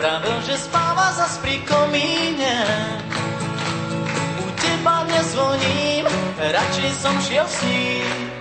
pravil, 0.00 0.36
že 0.48 0.56
spáva 0.56 1.12
zas 1.12 1.36
pri 1.44 1.60
komíne. 1.68 2.56
U 4.40 4.46
teba 4.56 5.04
nezvoním, 5.12 6.08
radšej 6.40 6.90
som 6.96 7.14
šiel 7.20 7.44
s 7.44 7.60
ním 7.68 8.31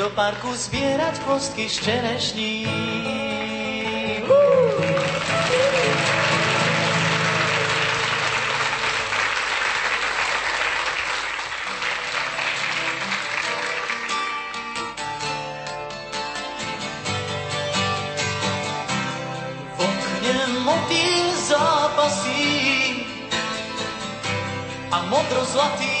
do 0.00 0.08
parku 0.16 0.48
zbierať 0.56 1.20
kostky 1.28 1.68
z 1.68 1.76
čerešní. 1.84 2.64
Motýl 20.60 21.28
zápasí 21.50 22.46
a 24.92 25.02
modro 25.08 25.44
zlatý 25.44 26.00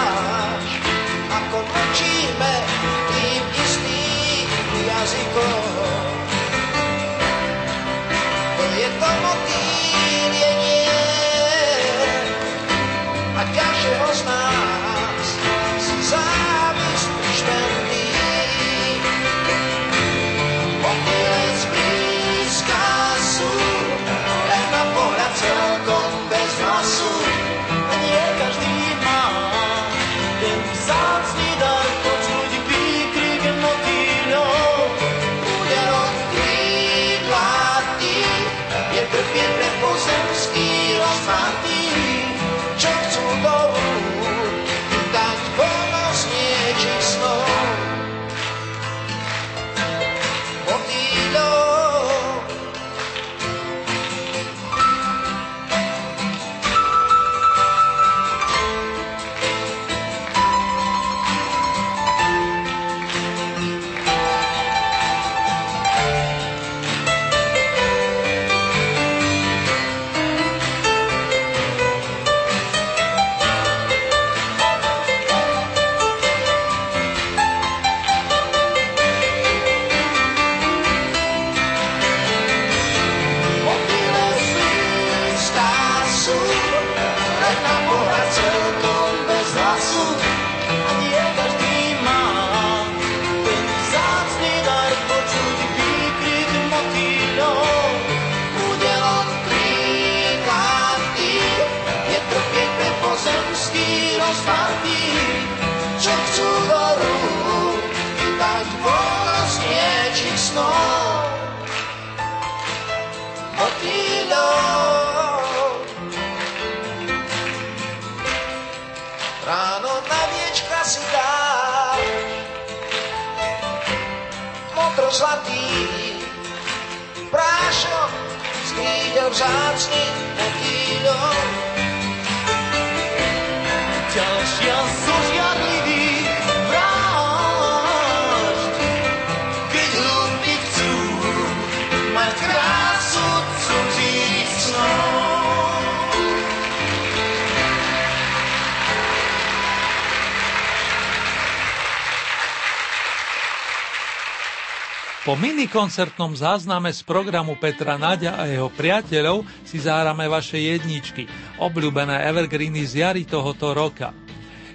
minikoncertnom 155.41 156.37
zázname 156.37 156.93
z 156.93 157.01
programu 157.01 157.57
Petra 157.57 157.97
Nadia 157.97 158.37
a 158.37 158.45
jeho 158.45 158.69
priateľov 158.69 159.41
si 159.65 159.81
zahrame 159.81 160.29
vaše 160.29 160.61
jedničky, 160.61 161.25
obľúbené 161.57 162.29
evergreeny 162.29 162.85
z 162.85 163.01
jary 163.01 163.25
tohoto 163.25 163.73
roka. 163.73 164.13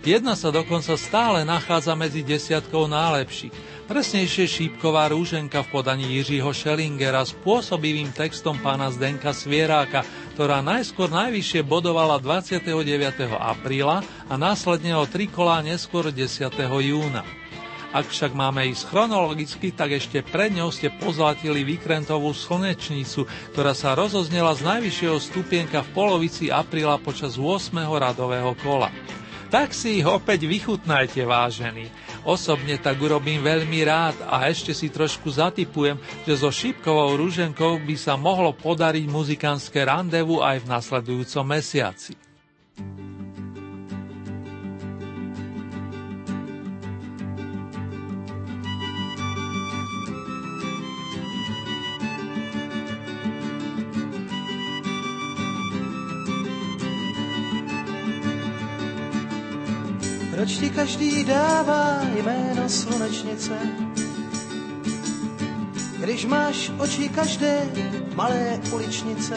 Jedna 0.02 0.34
sa 0.34 0.50
dokonca 0.50 0.98
stále 0.98 1.46
nachádza 1.46 1.94
medzi 1.94 2.26
desiatkou 2.26 2.90
najlepších. 2.90 3.54
Presnejšie 3.86 4.46
šípková 4.50 5.10
rúženka 5.14 5.62
v 5.62 5.70
podaní 5.70 6.18
Jiřího 6.18 6.50
Schellingera 6.50 7.22
s 7.22 7.30
pôsobivým 7.46 8.10
textom 8.10 8.58
pána 8.58 8.90
Zdenka 8.90 9.30
Svieráka, 9.30 10.02
ktorá 10.34 10.62
najskôr 10.66 11.10
najvyššie 11.10 11.62
bodovala 11.62 12.18
29. 12.18 12.66
apríla 13.38 14.02
a 14.26 14.34
následne 14.34 14.98
o 14.98 15.06
tri 15.06 15.30
kolá 15.30 15.62
neskôr 15.62 16.10
10. 16.10 16.50
júna. 16.82 17.45
Ak 17.96 18.12
však 18.12 18.36
máme 18.36 18.68
ísť 18.68 18.92
chronologicky, 18.92 19.72
tak 19.72 19.96
ešte 19.96 20.20
pred 20.20 20.52
ňou 20.52 20.68
ste 20.68 20.92
pozlatili 20.92 21.64
Vikrentovú 21.64 22.36
slnečnicu, 22.36 23.24
ktorá 23.56 23.72
sa 23.72 23.96
rozoznela 23.96 24.52
z 24.52 24.68
najvyššieho 24.68 25.16
stupienka 25.16 25.80
v 25.80 25.96
polovici 25.96 26.52
apríla 26.52 27.00
počas 27.00 27.40
8. 27.40 27.72
radového 27.72 28.52
kola. 28.60 28.92
Tak 29.48 29.72
si 29.72 30.04
ich 30.04 30.04
opäť 30.04 30.44
vychutnajte, 30.44 31.24
vážení. 31.24 31.88
Osobne 32.28 32.76
tak 32.76 33.00
urobím 33.00 33.40
veľmi 33.40 33.80
rád 33.88 34.28
a 34.28 34.44
ešte 34.44 34.76
si 34.76 34.92
trošku 34.92 35.32
zatipujem, 35.32 35.96
že 36.28 36.36
so 36.36 36.52
šípkovou 36.52 37.16
rúženkou 37.16 37.80
by 37.80 37.96
sa 37.96 38.20
mohlo 38.20 38.52
podariť 38.52 39.08
muzikánske 39.08 39.80
randevu 39.88 40.44
aj 40.44 40.60
v 40.60 40.68
nasledujúcom 40.68 41.48
mesiaci. 41.48 42.25
Proč 60.46 60.58
ti 60.58 60.70
každý 60.70 61.24
dává 61.24 62.00
jméno 62.14 62.68
slunečnice? 62.68 63.58
Když 65.98 66.24
máš 66.26 66.70
oči 66.78 67.08
každé 67.08 67.66
malé 68.14 68.60
uličnice, 68.72 69.34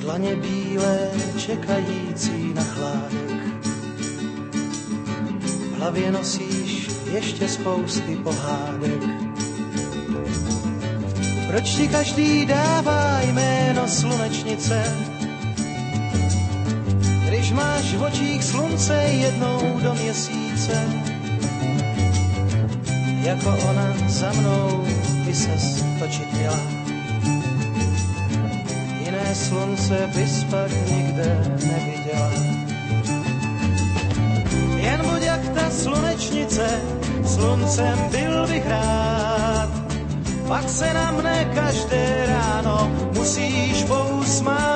dlaně 0.00 0.36
bílé 0.36 1.10
čekající 1.38 2.54
na 2.54 2.62
chládek. 2.62 3.42
V 5.70 5.78
hlavě 5.78 6.12
nosíš 6.12 6.90
ještě 7.12 7.48
spousty 7.48 8.16
pohádek. 8.16 9.02
Proč 11.46 11.70
ti 11.70 11.88
každý 11.88 12.46
dává 12.46 13.20
jméno 13.22 13.88
slunečnice? 13.88 15.15
Máš 17.56 17.94
v 17.94 18.02
očích 18.02 18.44
slunce 18.44 18.94
jednou 18.94 19.80
do 19.82 19.94
měsíce. 19.94 20.76
Jako 23.22 23.48
ona 23.70 23.88
za 24.06 24.32
mnou 24.32 24.84
by 25.24 25.34
se 25.34 25.50
točit 25.98 26.32
měla. 26.32 26.60
Jiné 29.04 29.34
slunce 29.34 30.10
bys 30.14 30.44
pak 30.44 30.70
nikde 30.90 31.56
neviděla. 31.66 32.30
Jen 34.76 35.00
buď 35.00 35.22
jak 35.22 35.48
ta 35.48 35.70
slunečnice, 35.70 36.80
sluncem 37.24 37.98
byl 38.10 38.46
bych 38.46 38.68
rád. 38.68 39.70
Pak 40.48 40.68
se 40.68 40.94
na 40.94 41.10
mne 41.10 41.44
každé 41.54 42.26
ráno 42.26 42.90
musíš 43.14 43.84
pousmát 43.84 44.75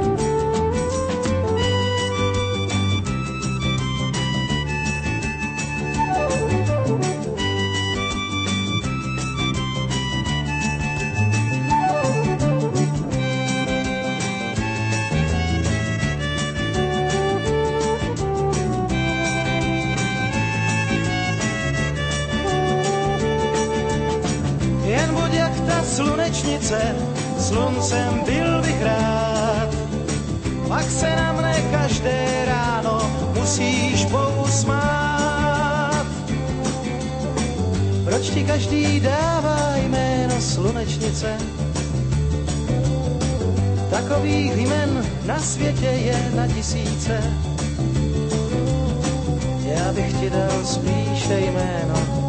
Ti 38.29 38.43
každý 38.43 38.99
dává 38.99 39.75
jméno 39.75 40.41
slunečnice? 40.41 41.37
Takových 43.89 44.57
jmen 44.57 45.05
na 45.25 45.39
světě 45.39 45.85
je 45.85 46.31
na 46.35 46.47
tisíce. 46.47 47.23
Já 49.65 49.93
bych 49.93 50.13
ti 50.19 50.29
dal 50.29 50.65
spíše 50.65 51.39
jméno 51.39 52.21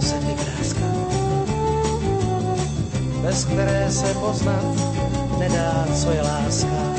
bez 3.33 3.45
které 3.45 3.91
se 3.91 4.15
poznat 4.15 4.65
nedá, 5.39 5.87
co 5.95 6.11
je 6.11 6.23
láska. 6.23 6.92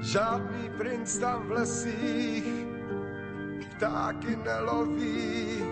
Žádný 0.00 0.70
princ 0.78 1.18
tam 1.18 1.42
v 1.42 1.50
lesích 1.50 2.44
ptáky 3.76 4.36
neloví. 4.36 5.64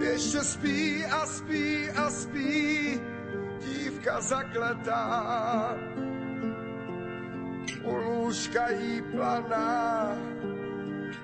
Ještě 0.00 0.40
spí 0.40 1.04
a 1.04 1.26
spí 1.26 1.90
a 1.90 2.10
spí 2.10 3.00
dívka 3.64 4.20
zakletá. 4.20 5.74
U 7.84 7.96
lůžka 7.96 8.70
jí 8.70 9.02
planá, 9.02 10.08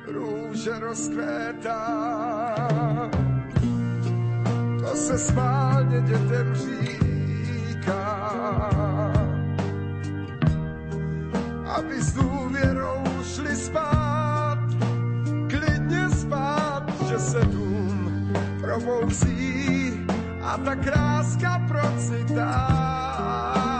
růže 0.07 0.78
rozkvétá. 0.78 1.80
To 4.80 4.97
se 4.97 5.18
smálně 5.18 6.01
dětem 6.01 6.55
říct, 6.55 7.11
aby 11.76 12.03
s 12.03 12.12
dôvierou 12.12 13.05
šli 13.24 13.57
spát, 13.57 14.59
klidne 15.48 16.11
spát, 16.11 16.84
že 17.09 17.18
se 17.18 17.40
dům 17.46 18.32
probouzí 18.61 20.07
a 20.42 20.59
ta 20.59 20.76
kráska 20.76 21.62
procitá. 21.68 23.80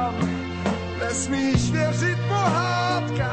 nesmíš 1.11 1.71
věřit 1.71 2.17
pohádkám. 2.27 3.31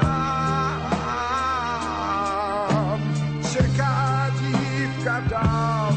Čeká 3.53 4.31
dívka 4.41 5.21
dál, 5.21 5.97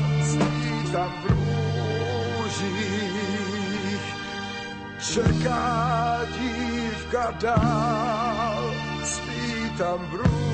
tam 0.91 1.13
v 1.21 1.25
růžích. 2.43 2.95
Čeká 5.13 6.21
dívka 6.39 7.31
dál, 7.41 8.73
tam 9.77 9.99
v 9.99 10.13
růžích. 10.13 10.50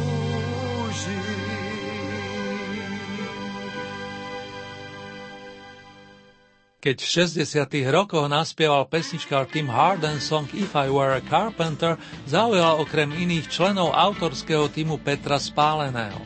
Keď 6.78 6.98
v 7.02 7.10
60. 7.42 7.90
rokoch 7.90 8.30
naspieval 8.30 8.86
pesničkár 8.86 9.50
Tim 9.50 9.66
Harden 9.66 10.22
song 10.22 10.46
If 10.54 10.78
I 10.78 10.94
Were 10.94 11.18
a 11.18 11.26
Carpenter, 11.26 11.98
zaujala 12.30 12.78
okrem 12.78 13.18
iných 13.18 13.50
členov 13.50 13.98
autorského 13.98 14.70
týmu 14.70 15.02
Petra 15.02 15.42
Spáleného. 15.42 16.22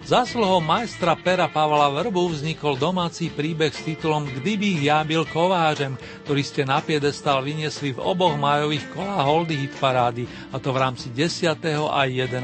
Zásluhou 0.00 0.64
majstra 0.64 1.12
pera 1.12 1.44
Pavla 1.44 1.92
Vrbu 1.92 2.32
vznikol 2.32 2.80
domáci 2.80 3.28
príbeh 3.28 3.68
s 3.68 3.84
titulom 3.84 4.24
Kdybych 4.32 4.80
ja 4.80 5.04
byl 5.04 5.28
kovářem, 5.28 6.00
ktorý 6.24 6.40
ste 6.40 6.64
na 6.64 6.80
piedestal 6.80 7.44
vyniesli 7.44 7.92
v 7.92 8.00
oboch 8.00 8.40
majových 8.40 8.96
kolách 8.96 9.28
Holdy 9.28 9.54
hit 9.60 9.76
parády, 9.76 10.24
a 10.24 10.56
to 10.56 10.72
v 10.72 10.80
rámci 10.88 11.12
10. 11.12 11.52
a 11.68 12.00
11. 12.08 12.40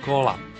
kola. 0.00 0.55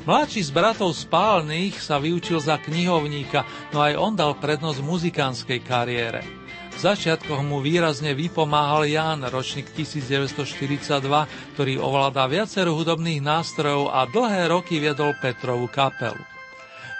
Mladší 0.00 0.48
z 0.48 0.50
bratov 0.56 0.96
Spálnych 0.96 1.76
sa 1.76 2.00
vyučil 2.00 2.40
za 2.40 2.56
knihovníka, 2.56 3.44
no 3.76 3.84
aj 3.84 4.00
on 4.00 4.16
dal 4.16 4.32
prednosť 4.32 4.80
muzikánskej 4.80 5.60
kariére. 5.60 6.24
V 6.72 6.78
začiatkoch 6.80 7.44
mu 7.44 7.60
výrazne 7.60 8.16
vypomáhal 8.16 8.88
Jan, 8.88 9.20
ročník 9.28 9.68
1942, 9.76 11.04
ktorý 11.52 11.72
ovláda 11.76 12.24
viacero 12.32 12.72
hudobných 12.72 13.20
nástrojov 13.20 13.92
a 13.92 14.08
dlhé 14.08 14.48
roky 14.48 14.80
viedol 14.80 15.12
Petrovú 15.20 15.68
kapelu. 15.68 16.24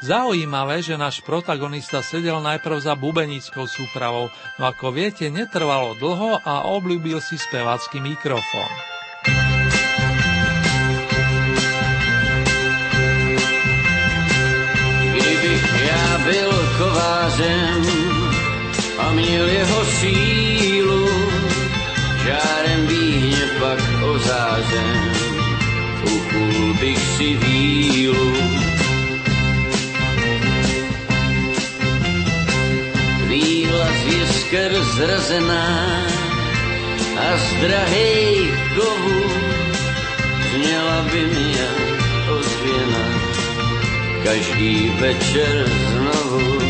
Zaujímavé, 0.05 0.84
že 0.84 1.01
náš 1.01 1.24
protagonista 1.24 2.05
sedel 2.05 2.36
najprv 2.44 2.84
za 2.84 2.92
bubenickou 3.01 3.64
súpravou, 3.64 4.28
no 4.61 4.62
ako 4.68 4.92
viete, 4.92 5.32
netrvalo 5.32 5.96
dlho 5.96 6.36
a 6.44 6.68
obľúbil 6.68 7.16
si 7.24 7.40
spevácky 7.40 7.96
mikrofón. 8.05 8.99
Kovářem 16.81 17.87
a 18.99 19.12
měl 19.12 19.47
jeho 19.49 19.85
sílu, 19.85 21.09
žárem 22.24 22.87
víně 22.87 23.45
pak 23.61 23.78
ozářem, 24.03 25.12
ukul 26.03 26.74
bych 26.81 26.99
si 26.99 27.35
vílu. 27.35 28.33
Víla 33.28 33.87
z 33.87 34.12
jisker 34.12 34.72
zrazená 34.83 36.07
a 37.16 37.37
z 37.37 37.55
drahých 37.61 38.74
kovů 38.74 39.22
zněla 40.53 41.07
by 41.12 41.20
mi 41.20 41.53
jak 41.59 42.31
ozvěna 42.31 43.20
každý 44.24 44.89
večer 45.01 45.68
znovu. 45.68 46.70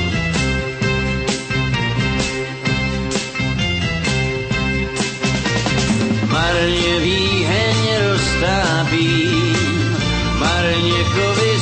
Marně 6.51 6.99
výheň 6.99 7.79
roztápím, 8.11 9.97
marně 10.39 11.01
kovy 11.15 11.55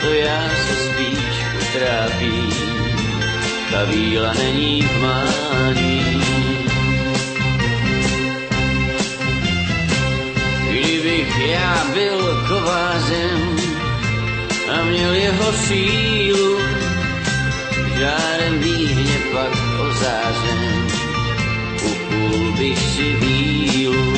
to 0.00 0.06
já 0.12 0.42
se 0.48 0.74
spíš 0.84 1.34
utrápím, 1.60 2.52
ta 3.70 3.84
víla 3.84 4.32
není 4.32 4.82
v 4.82 5.02
mání. 5.02 6.22
Kdybych 10.70 11.38
já 11.48 11.86
byl 11.94 12.44
kovářem 12.48 13.56
a 14.72 14.84
měl 14.84 15.14
jeho 15.14 15.52
sílu, 15.52 16.58
žárem 17.98 18.58
výhně 18.58 19.18
pak 19.32 19.52
ozářem, 19.80 20.95
ukul 22.56 22.64
bych 22.64 24.15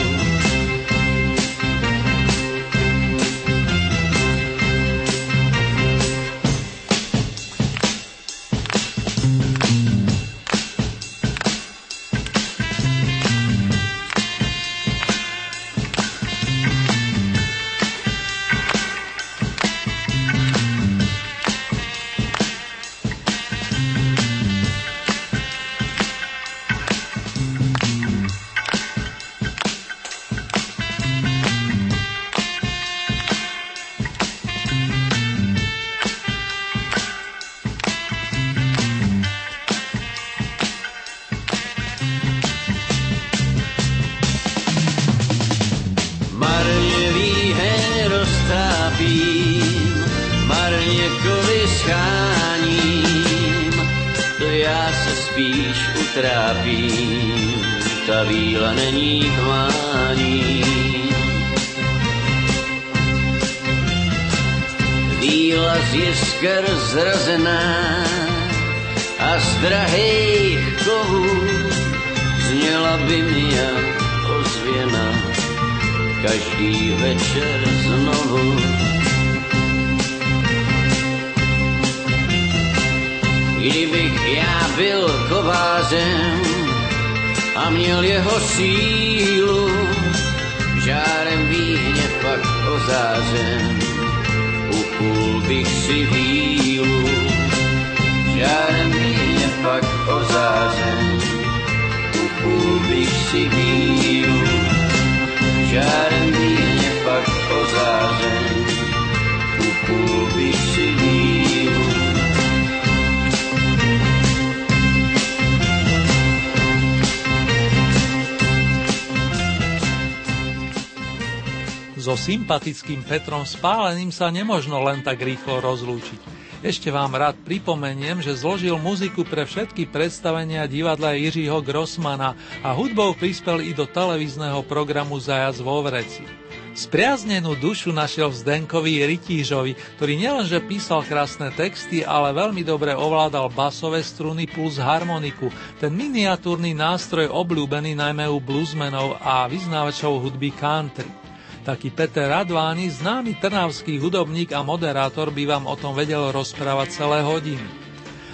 sympatickým 122.48 123.04
Petrom 123.04 123.44
Spáleným 123.44 124.08
sa 124.08 124.32
nemožno 124.32 124.80
len 124.80 125.04
tak 125.04 125.20
rýchlo 125.20 125.60
rozlúčiť. 125.60 126.16
Ešte 126.64 126.88
vám 126.88 127.12
rád 127.12 127.36
pripomeniem, 127.44 128.24
že 128.24 128.40
zložil 128.40 128.80
muziku 128.80 129.20
pre 129.20 129.44
všetky 129.44 129.84
predstavenia 129.92 130.64
divadla 130.64 131.12
Jiřího 131.12 131.60
Grossmana 131.60 132.32
a 132.64 132.72
hudbou 132.72 133.12
prispel 133.12 133.60
i 133.60 133.76
do 133.76 133.84
televízneho 133.84 134.64
programu 134.64 135.20
Zajac 135.20 135.60
vo 135.60 135.84
Vreci. 135.84 136.24
Spriaznenú 136.72 137.52
dušu 137.52 137.92
našiel 137.92 138.32
v 138.32 138.40
Zdenkovi 138.40 139.04
Rytížovi, 139.04 140.00
ktorý 140.00 140.16
nielenže 140.16 140.64
písal 140.64 141.04
krásne 141.04 141.52
texty, 141.52 142.00
ale 142.00 142.32
veľmi 142.32 142.64
dobre 142.64 142.96
ovládal 142.96 143.52
basové 143.52 144.00
struny 144.00 144.48
plus 144.48 144.80
harmoniku, 144.80 145.52
ten 145.76 145.92
miniatúrny 145.92 146.72
nástroj 146.72 147.28
obľúbený 147.28 147.92
najmä 147.92 148.24
u 148.24 148.40
bluesmenov 148.40 149.20
a 149.20 149.44
vyznávačov 149.52 150.24
hudby 150.24 150.48
country. 150.56 151.27
Taký 151.68 151.92
Peter 151.92 152.32
Radvány, 152.32 152.88
známy 152.88 153.44
trnavský 153.44 154.00
hudobník 154.00 154.56
a 154.56 154.64
moderátor, 154.64 155.28
by 155.28 155.44
vám 155.44 155.68
o 155.68 155.76
tom 155.76 155.92
vedel 155.92 156.32
rozprávať 156.32 156.96
celé 156.96 157.20
hodiny. 157.20 157.68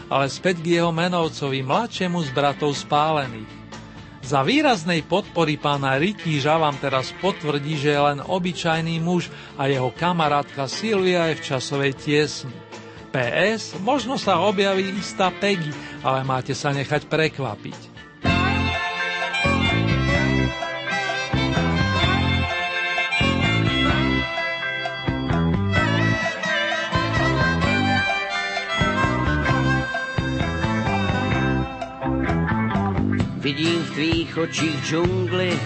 Ale 0.07 0.31
späť 0.31 0.63
k 0.63 0.79
jeho 0.79 0.95
menovcovi, 0.95 1.67
mladšiemu 1.67 2.23
z 2.23 2.31
bratov 2.31 2.79
spálených. 2.79 3.51
Za 4.23 4.47
výraznej 4.47 5.03
podpory 5.03 5.59
pána 5.59 5.99
Rytíža 5.99 6.63
vám 6.63 6.79
teraz 6.79 7.11
potvrdí, 7.19 7.75
že 7.75 7.99
je 7.99 8.01
len 8.07 8.23
obyčajný 8.23 9.03
muž 9.03 9.27
a 9.59 9.67
jeho 9.67 9.91
kamarátka 9.91 10.71
Silvia 10.71 11.27
je 11.35 11.43
v 11.43 11.45
časovej 11.51 11.93
tiesni. 11.99 12.55
PS, 13.11 13.75
možno 13.83 14.15
sa 14.15 14.39
objaví 14.47 14.95
istá 14.95 15.35
Peggy, 15.35 15.75
ale 16.07 16.23
máte 16.23 16.55
sa 16.55 16.71
nechať 16.71 17.11
prekvapiť. 17.11 17.94
Vidím 33.55 33.83
v 33.87 33.91
tvých 33.95 34.39
očích 34.39 34.83
džungli 34.83 35.61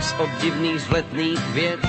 z 0.00 0.10
obdivných 0.18 0.76
vzletných 0.76 1.38
věd, 1.54 1.80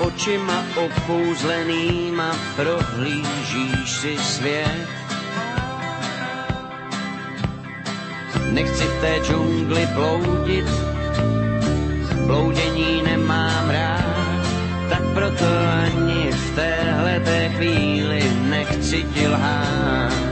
očima 0.00 0.64
opouzlenýma 0.72 2.32
prohlížíš 2.56 3.90
si 3.92 4.16
svět. 4.18 4.88
Nechci 8.56 8.84
v 8.84 9.00
té 9.00 9.20
džungli 9.20 9.88
bloudit, 9.92 10.68
bloudění 12.26 13.02
nemám 13.04 13.70
rád, 13.70 14.48
tak 14.88 15.02
proto 15.14 15.44
ani 15.84 16.32
v 16.32 16.54
téhle 16.54 17.20
té 17.20 17.48
chvíli 17.48 18.32
nechci 18.48 19.04
ti 19.12 19.28
lhát. 19.28 20.23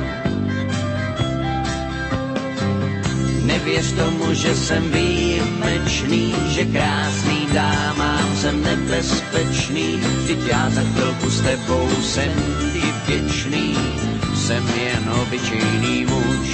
Nevěř 3.64 3.92
tomu, 3.92 4.34
že 4.34 4.56
jsem 4.56 4.90
výjimečný, 4.90 6.34
že 6.48 6.64
krásný 6.64 7.46
dámám 7.54 8.36
jsem 8.36 8.62
nebezpečný. 8.62 10.02
Vždyť 10.18 10.38
já 10.46 10.70
za 10.70 10.80
chvilku 10.80 11.30
s 11.30 11.40
tebou 11.40 11.88
jsem 12.02 12.32
ti 12.72 12.82
vděčný, 12.82 13.76
jsem 14.34 14.68
jen 14.68 15.10
obyčejný 15.22 16.06
muž. 16.06 16.48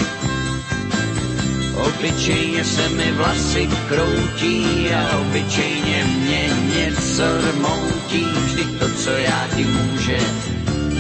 Obyčejně 1.89 2.65
se 2.65 2.89
mi 2.89 3.13
vlasy 3.13 3.69
kroutí 3.89 4.91
a 4.93 5.19
obyčejně 5.19 6.05
mě 6.05 6.51
něco 6.77 7.25
rmoutí. 7.53 8.25
Vždyť 8.45 8.79
to, 8.79 8.89
co 8.89 9.11
já 9.11 9.49
ti 9.57 9.65
může 9.65 10.19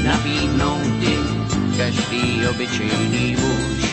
nabídnout 0.05 1.01
ti 1.01 1.17
každý 1.77 2.47
obyčejný 2.47 3.37
muž. 3.41 3.88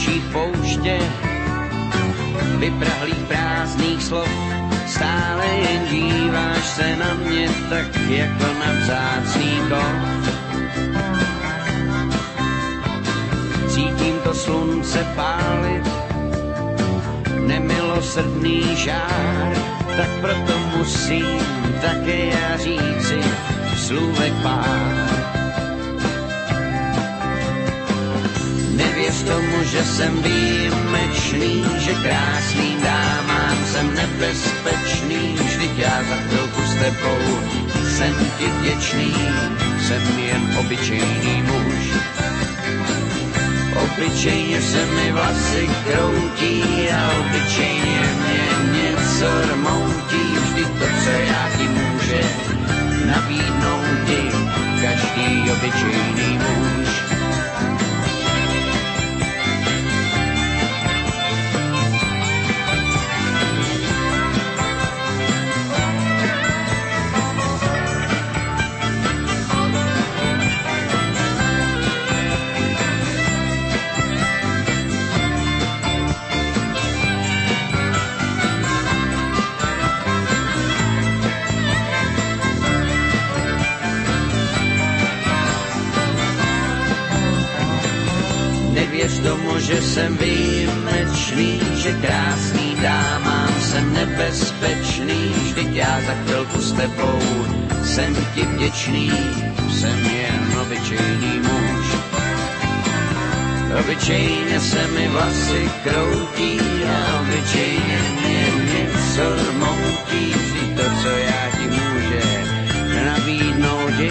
Očích 0.00 0.24
pouště, 0.32 0.98
vyprahlých 2.58 3.22
prázdných 3.28 4.02
slov, 4.02 4.28
stále 4.86 5.46
jen 5.46 5.82
díváš 5.90 6.64
se 6.64 6.96
na 6.96 7.14
mě 7.14 7.48
tak 7.68 8.00
jako 8.08 8.46
na 8.64 8.72
vzácný 8.80 9.52
kov. 9.68 9.96
Cítím 13.68 14.16
to 14.24 14.34
slunce 14.34 15.06
pálit, 15.16 15.84
nemilosrdný 17.46 18.76
žár, 18.76 19.52
tak 19.96 20.08
proto 20.20 20.58
musím 20.76 21.38
také 21.80 22.26
já 22.26 22.56
říci 22.56 23.20
slůvek 23.76 24.32
pár. 24.42 25.39
Nevěř 28.80 29.22
tomu, 29.22 29.64
že 29.64 29.84
jsem 29.84 30.22
výjimečný, 30.22 31.64
že 31.78 31.92
krásným 31.94 32.80
dámám 32.82 33.56
jsem 33.66 33.94
nebezpečný. 33.94 35.36
Vždyť 35.44 35.78
já 35.78 36.02
za 36.08 36.16
chvilku 36.16 36.60
s 36.62 36.74
tebou 36.74 37.22
jsem 37.96 38.14
ti 38.38 38.46
vděčný, 38.46 39.14
jsem 39.86 40.18
jen 40.18 40.56
obyčejný 40.60 41.42
muž. 41.42 41.84
Obyčejně 43.84 44.62
se 44.62 44.86
mi 44.86 45.12
vlasy 45.12 45.68
kroutí 45.84 46.88
a 46.90 47.10
obyčejně 47.20 48.00
mě 48.20 48.80
něco 48.82 49.26
rmoutí. 49.52 50.24
Vždyť 50.44 50.68
to, 50.68 50.86
co 51.04 51.10
já 51.10 51.50
ti 51.58 51.68
může 51.68 52.22
nabídnout 53.06 54.06
ti 54.06 54.22
každý 54.82 55.50
obyčejný 55.50 56.38
muž. 56.38 56.99
Že 89.70 89.82
jsem 89.82 90.16
výjimečný, 90.16 91.60
že 91.74 91.92
krásný 91.92 92.76
dámám 92.82 93.54
jsem 93.60 93.94
nebezpečný, 93.94 95.34
vždyť 95.44 95.70
já 95.72 96.00
za 96.06 96.14
chvilku 96.24 96.58
s 96.58 96.72
tebou 96.72 97.20
jsem 97.84 98.16
ti 98.34 98.42
vděčný, 98.42 99.12
jsem 99.70 99.98
jen 100.06 100.58
obyčejný 100.62 101.34
muž. 101.38 101.86
Obyčejně 103.80 104.60
se 104.60 104.86
mi 104.86 105.08
vlasy 105.08 105.70
kroutí 105.84 106.60
a 106.90 107.20
obyčejně 107.20 107.98
mě 108.20 108.46
něco 108.74 109.24
rmoutí, 109.50 110.34
to, 110.76 110.82
co 111.02 111.08
já 111.08 111.42
ti 111.56 111.66
může 111.66 112.22
nabídnout, 113.04 113.98
je 113.98 114.10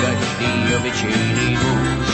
každý 0.00 0.74
obyčejný 0.76 1.58
muž. 1.62 2.07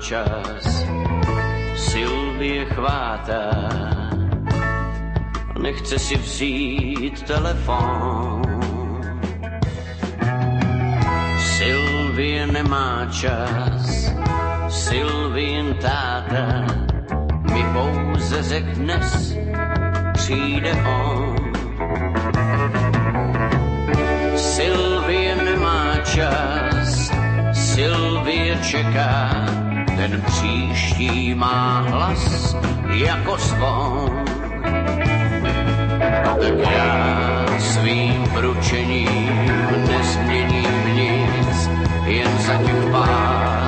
Čas, 0.00 0.84
Sylvie 1.76 2.64
chvátá, 2.64 3.50
nechce 5.62 5.98
si 5.98 6.16
vzít 6.16 7.22
telefon. 7.22 8.42
Sylvie 11.38 12.46
nemá 12.46 13.06
čas, 13.10 14.14
Sylvien 14.68 15.74
táta. 15.74 16.64
Mi 17.52 17.64
pouze 17.72 18.42
řekne, 18.42 19.00
přijde 20.12 20.72
on. 20.72 21.36
Sylvie 24.36 25.36
nemá 25.36 25.96
čas, 26.04 27.12
Sylvie 27.52 28.58
čeká, 28.62 29.30
ten 30.00 30.22
příští 30.22 31.34
má 31.34 31.80
hlas 31.88 32.56
jako 32.90 33.36
zvon. 33.36 34.24
A 36.24 36.34
tak 36.40 36.58
já 36.72 37.46
svým 37.58 38.24
pručením 38.34 39.36
nezměním 39.88 40.94
nic, 40.94 41.70
jen 42.04 42.38
za 42.38 42.54
těch 42.54 42.90
pár 42.92 43.59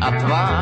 a 0.00 0.10
tvář 0.10 0.59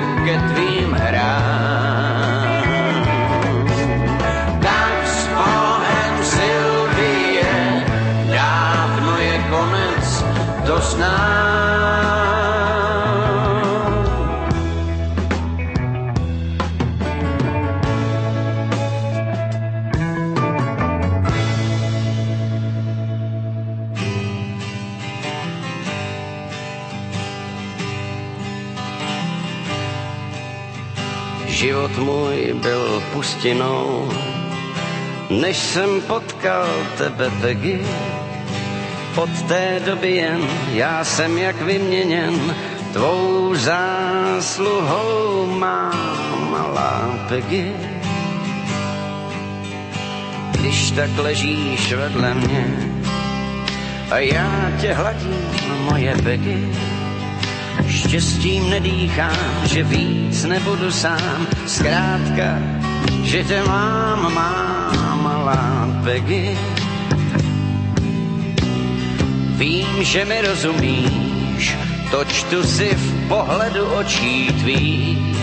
nejsem 0.00 0.54
typ 0.54 0.69
byl 33.42 33.50
pustinou, 33.54 34.08
než 35.30 35.56
jsem 35.56 36.00
potkal 36.00 36.68
tebe, 36.98 37.30
Peggy. 37.40 37.80
Od 39.16 39.42
té 39.48 39.80
doby 39.86 40.10
jen 40.10 40.40
já 40.72 41.04
jsem 41.04 41.38
jak 41.38 41.62
vyměněn, 41.62 42.54
tvou 42.92 43.54
zásluhou 43.54 45.46
má 45.58 45.90
malá 46.50 47.18
Peggy. 47.28 47.72
Když 50.50 50.90
tak 50.90 51.10
ležíš 51.18 51.92
vedle 51.92 52.34
mě 52.34 52.66
a 54.10 54.18
já 54.18 54.72
tě 54.80 54.92
hladím, 54.92 55.46
moje 55.90 56.16
Peggy, 56.22 56.68
štěstím 57.88 58.70
nedýchám, 58.70 59.36
že 59.64 59.82
víc 59.82 60.44
nebudu 60.44 60.90
sám, 60.90 61.46
zkrátka, 61.66 62.79
že 63.30 63.44
tě 63.44 63.62
mám, 63.62 64.34
má 64.34 65.16
malá 65.22 65.88
Peggy. 66.04 66.58
Vím, 69.54 70.02
že 70.02 70.24
mi 70.24 70.40
rozumíš, 70.40 71.76
to 72.10 72.24
čtu 72.24 72.62
si 72.62 72.90
v 72.94 73.28
pohledu 73.28 73.86
očí 73.86 74.50
tvých. 74.50 75.38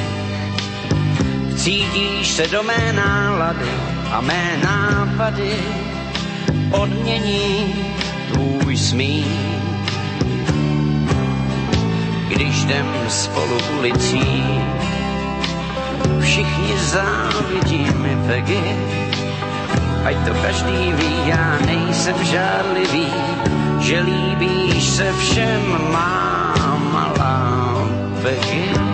Cítíš 1.56 2.28
se 2.28 2.48
do 2.48 2.64
mé 2.64 2.94
nálady 2.94 3.72
a 4.12 4.22
mé 4.22 4.60
nápady 4.64 5.56
odmění 6.72 7.76
tvůj 8.32 8.78
smích. 8.78 9.48
Když 12.28 12.56
jdem 12.64 12.88
spolu 13.08 13.58
ulicí, 13.80 14.44
všichni 16.28 16.78
závidí 16.78 17.88
mi 18.04 18.18
Peggy. 18.28 18.64
Ať 20.04 20.16
to 20.28 20.34
každý 20.44 20.92
ví, 20.92 21.14
já 21.26 21.58
nejsem 21.66 22.16
žádlivý, 22.24 23.08
že 23.80 24.00
líbíš 24.00 24.84
se 24.84 25.14
všem, 25.14 25.92
má 25.92 26.54
malá 26.92 27.88
Peggy. 28.22 28.87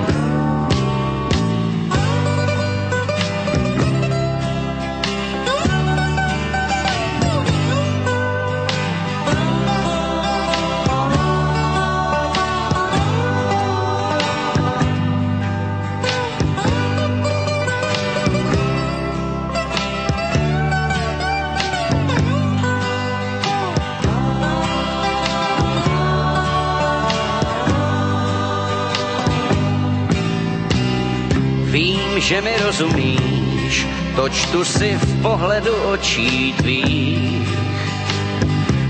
Že 32.23 32.41
mi 32.41 32.55
rozumíš, 32.63 33.87
to 34.15 34.29
čtu 34.29 34.63
si 34.63 34.95
v 34.95 35.21
pohledu 35.21 35.75
očí 35.91 36.55
tvých. 36.55 37.51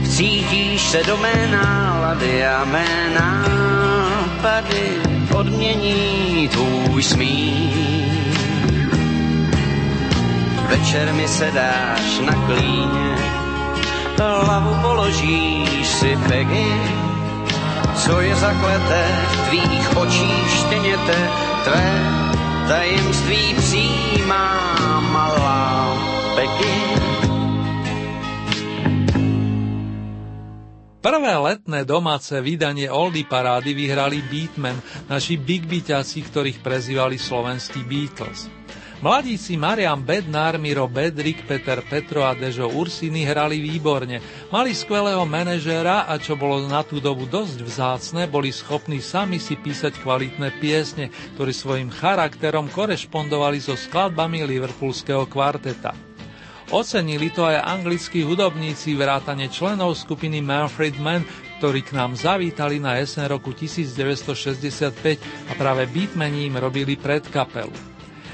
Cítíš 0.06 0.82
se 0.82 1.04
do 1.04 1.18
mé 1.18 1.50
nálady 1.50 2.46
a 2.46 2.66
mé 2.66 3.10
nápady 3.18 5.02
odmění 5.34 6.50
tvůj 6.54 7.04
smích. 7.04 8.38
Večer 10.70 11.14
mi 11.14 11.28
se 11.28 11.52
dáš 11.52 12.22
na 12.26 12.34
klíně, 12.46 13.18
hlavu 14.18 14.78
položíš 14.82 15.88
si 15.88 16.18
Peggy, 16.28 16.74
co 17.96 18.22
je 18.22 18.36
zakleté 18.36 19.06
v 19.32 19.50
tvých 19.50 19.98
očích 19.98 20.50
štěněte, 20.50 21.18
tvé 21.64 22.33
tajemství 22.68 23.56
přijímá 23.58 24.50
malá 25.12 25.98
Peggy. 26.36 26.84
Prvé 31.02 31.38
letné 31.38 31.86
domáce 31.86 32.42
vydanie 32.42 32.92
Oldy 32.92 33.24
parády 33.28 33.74
vyhrali 33.76 34.24
Beatmen, 34.24 34.80
naši 35.12 35.36
big 35.36 35.68
beatiaci, 35.68 36.24
ktorých 36.24 36.64
prezývali 36.64 37.20
slovenskí 37.20 37.84
Beatles. 37.84 38.48
Mladíci 39.04 39.60
Marian 39.60 40.00
Bednár, 40.00 40.56
Miro 40.56 40.88
Bedrik, 40.88 41.44
Peter 41.44 41.84
Petro 41.84 42.24
a 42.24 42.32
Dežo 42.32 42.72
Ursiny 42.72 43.28
hrali 43.28 43.60
výborne. 43.60 44.24
Mali 44.48 44.72
skvelého 44.72 45.28
manažéra 45.28 46.08
a 46.08 46.16
čo 46.16 46.40
bolo 46.40 46.64
na 46.72 46.88
tú 46.88 47.04
dobu 47.04 47.28
dosť 47.28 47.68
vzácne, 47.68 48.32
boli 48.32 48.56
schopní 48.56 49.04
sami 49.04 49.44
si 49.44 49.60
písať 49.60 50.00
kvalitné 50.00 50.56
piesne, 50.64 51.12
ktorí 51.36 51.52
svojim 51.52 51.92
charakterom 51.92 52.72
korešpondovali 52.72 53.60
so 53.60 53.76
skladbami 53.76 54.48
liverpoolského 54.48 55.28
kvarteta. 55.28 55.92
Ocenili 56.72 57.28
to 57.28 57.44
aj 57.44 57.60
anglickí 57.60 58.24
hudobníci 58.24 58.96
vrátane 58.96 59.52
členov 59.52 60.00
skupiny 60.00 60.40
Manfred 60.40 60.96
Mann, 61.04 61.28
ktorí 61.60 61.84
k 61.84 61.92
nám 61.92 62.16
zavítali 62.16 62.80
na 62.80 62.96
jeseň 63.04 63.36
roku 63.36 63.52
1965 63.52 64.96
a 65.52 65.60
práve 65.60 65.92
Beatmeni 65.92 66.48
im 66.48 66.56
robili 66.56 66.96
predkapelu. 66.96 67.93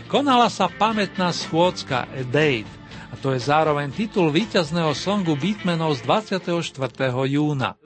Konala 0.09 0.49
sa 0.49 0.65
pamätná 0.65 1.29
schôdzka 1.29 2.09
A 2.09 2.25
Date 2.25 2.73
a 3.09 3.15
to 3.21 3.29
je 3.29 3.45
zároveň 3.45 3.93
titul 3.93 4.33
víťazného 4.33 4.97
songu 4.97 5.37
Beatmenov 5.37 6.01
z 6.01 6.01
24. 6.01 6.49
júna. 7.29 7.77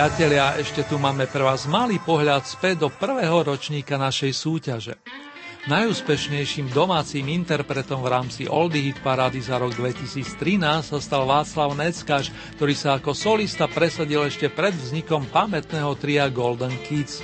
Priatelia, 0.00 0.56
ešte 0.56 0.80
tu 0.88 0.96
máme 0.96 1.28
pre 1.28 1.44
vás 1.44 1.68
malý 1.68 2.00
pohľad 2.00 2.48
späť 2.48 2.80
do 2.80 2.88
prvého 2.88 3.44
ročníka 3.44 4.00
našej 4.00 4.32
súťaže. 4.32 4.96
Najúspešnejším 5.68 6.72
domácim 6.72 7.28
interpretom 7.28 8.00
v 8.00 8.08
rámci 8.08 8.48
Oldie 8.48 8.88
Hit 8.88 9.04
Parády 9.04 9.44
za 9.44 9.60
rok 9.60 9.76
2013 9.76 10.24
sa 10.88 10.98
stal 11.04 11.28
Václav 11.28 11.76
Neckáš, 11.76 12.32
ktorý 12.56 12.72
sa 12.72 12.96
ako 12.96 13.12
solista 13.12 13.68
presadil 13.68 14.24
ešte 14.24 14.48
pred 14.48 14.72
vznikom 14.72 15.28
pamätného 15.28 15.92
tria 16.00 16.32
Golden 16.32 16.72
Kids. 16.88 17.20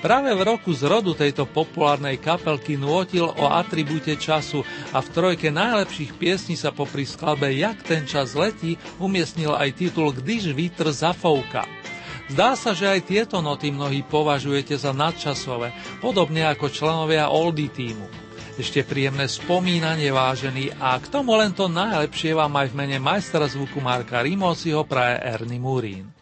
Práve 0.00 0.32
v 0.32 0.40
roku 0.40 0.72
z 0.72 0.88
rodu 0.88 1.12
tejto 1.12 1.44
populárnej 1.44 2.16
kapelky 2.16 2.80
nôtil 2.80 3.28
o 3.28 3.44
atribúte 3.52 4.16
času 4.16 4.64
a 4.96 5.04
v 5.04 5.08
trojke 5.12 5.52
najlepších 5.52 6.16
piesní 6.16 6.56
sa 6.56 6.72
popri 6.72 7.04
skladbe 7.04 7.52
Jak 7.52 7.84
ten 7.84 8.08
čas 8.08 8.32
letí 8.32 8.80
umiestnil 9.04 9.52
aj 9.52 9.76
titul 9.76 10.16
Když 10.16 10.56
vítr 10.56 10.88
zafouka. 10.96 11.85
Zdá 12.26 12.58
sa, 12.58 12.74
že 12.74 12.90
aj 12.90 13.06
tieto 13.06 13.38
noty 13.38 13.70
mnohí 13.70 14.02
považujete 14.02 14.74
za 14.74 14.90
nadčasové, 14.90 15.70
podobne 16.02 16.42
ako 16.50 16.66
členovia 16.74 17.30
Oldy 17.30 17.70
týmu. 17.70 18.10
Ešte 18.56 18.82
príjemné 18.88 19.28
spomínanie 19.28 20.08
vážený 20.10 20.80
a 20.80 20.96
k 20.96 21.12
tomu 21.12 21.36
len 21.36 21.52
to 21.52 21.68
najlepšie 21.68 22.32
vám 22.32 22.56
aj 22.56 22.72
v 22.72 22.78
mene 22.82 22.98
majstra 22.98 23.44
zvuku 23.46 23.84
Marka 23.84 24.24
Rimosiho 24.24 24.80
praje 24.88 25.22
Ernie 25.22 25.60
Murín. 25.60 26.15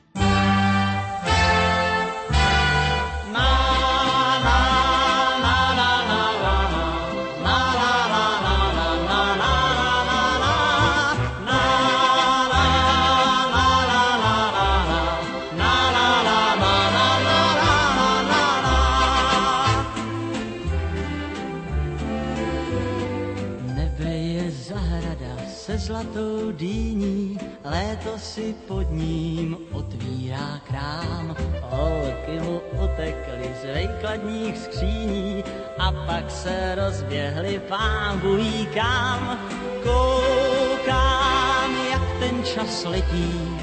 Si 28.35 28.55
pod 28.66 28.90
ním 28.90 29.56
otvírá 29.70 30.59
krám. 30.66 31.36
Holky 31.70 32.40
mu 32.43 32.61
utekly 32.82 33.55
z 33.62 33.65
vejkladních 33.65 34.59
skříní 34.59 35.44
a 35.78 35.93
pak 35.93 36.31
se 36.31 36.74
rozběhly 36.74 37.61
pán 37.69 38.19
bují 38.19 38.66
kam. 38.74 39.39
Koukám, 39.82 41.70
jak 41.90 42.02
ten 42.19 42.44
čas 42.44 42.85
letí, 42.85 43.59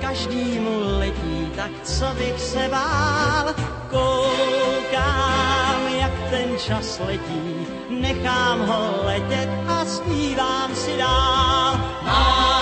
každý 0.00 0.58
mu 0.58 0.98
letí, 0.98 1.50
tak 1.56 1.70
co 1.82 2.06
bych 2.18 2.40
se 2.40 2.68
bál. 2.68 3.54
Koukám, 3.90 5.80
jak 6.00 6.30
ten 6.30 6.58
čas 6.58 6.98
letí, 6.98 7.66
nechám 7.90 8.66
ho 8.66 9.06
letět 9.06 9.48
a 9.68 9.84
zpívám 9.84 10.74
si 10.74 10.96
dál. 10.98 12.55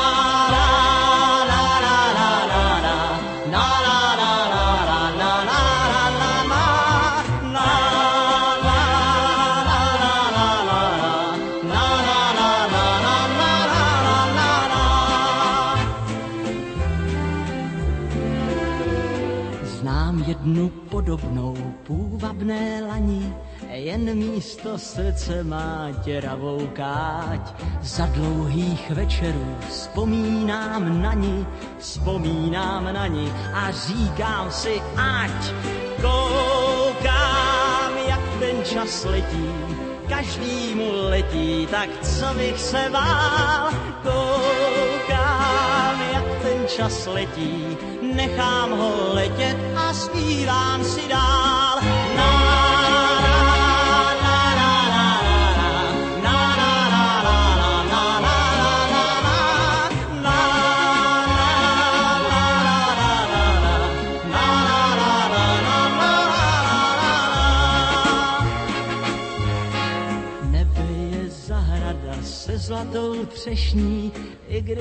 Podobnou 21.16 21.54
půvabné 21.86 22.82
lani, 22.88 23.34
jen 23.70 24.14
místo 24.14 24.78
srdce 24.78 25.44
má 25.44 25.90
děravou 26.04 26.66
káť. 26.72 27.54
Za 27.82 28.06
dlouhých 28.06 28.90
večerů 28.90 29.56
vzpomínám 29.70 31.02
na 31.02 31.14
ní, 31.14 31.46
vzpomínám 31.78 32.84
na 32.94 33.06
ní 33.06 33.32
a 33.54 33.70
říkám 33.70 34.50
si, 34.50 34.82
ať 34.96 35.52
koukám, 36.02 37.92
jak 38.08 38.22
ten 38.38 38.64
čas 38.64 39.04
letí, 39.04 39.48
každý 40.08 40.74
mu 40.74 40.90
letí, 40.92 41.66
tak 41.70 41.88
co 42.02 42.34
bych 42.34 42.60
se 42.60 42.88
bál, 42.92 43.70
koukám, 44.02 46.00
jak 46.12 46.42
ten 46.42 46.66
čas 46.68 47.06
letí, 47.06 47.76
nechám 48.14 48.70
ho 48.70 49.14
letět 49.14 49.56
a 49.76 49.94
zpívám 49.94 50.84
si 50.84 51.08
dál. 51.08 51.64
zlatou 72.64 73.24
třešní, 73.26 73.93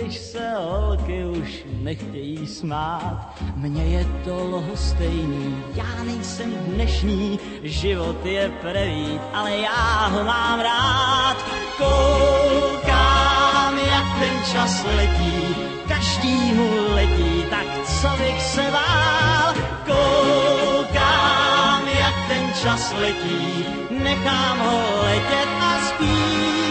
když 0.03 0.17
se 0.17 0.53
holky 0.57 1.25
už 1.25 1.65
nechtějí 1.81 2.47
smát. 2.47 3.35
Mně 3.55 3.84
je 3.84 4.05
to 4.25 4.43
lhostejný, 4.43 5.63
já 5.75 6.03
nejsem 6.03 6.51
dnešní, 6.51 7.39
život 7.63 8.25
je 8.25 8.51
prevít, 8.61 9.21
ale 9.34 9.57
já 9.57 10.07
ho 10.07 10.23
mám 10.23 10.59
rád. 10.59 11.38
Koukám, 11.77 13.77
jak 13.77 14.19
ten 14.19 14.43
čas 14.51 14.85
letí, 14.95 15.55
každý 15.88 16.53
mu 16.53 16.69
letí, 16.95 17.45
tak 17.49 17.65
co 18.01 18.23
bych 18.23 18.41
se 18.41 18.63
bál. 18.71 19.53
Koukám, 19.85 21.88
jak 21.88 22.27
ten 22.27 22.53
čas 22.61 22.93
letí, 22.99 23.65
nechám 23.89 24.59
ho 24.59 25.01
letět 25.03 25.49
a 25.61 25.80
zpívám 25.88 26.62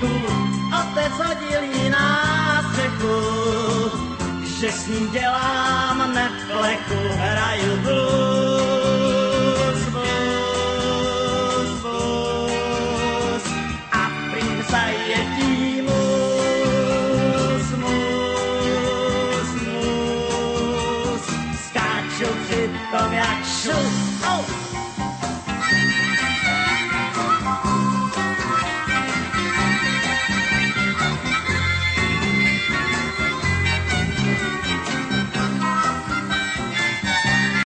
díků, 0.00 0.26
otec 0.80 1.12
hodil 1.12 1.62
jí 1.62 1.90
na 1.90 2.62
střechu, 2.62 3.20
že 4.60 4.72
s 4.72 4.86
ním 4.86 5.10
dělám 5.10 6.14
neplechu, 6.14 7.08
hraju 7.16 7.76
blues, 7.76 8.39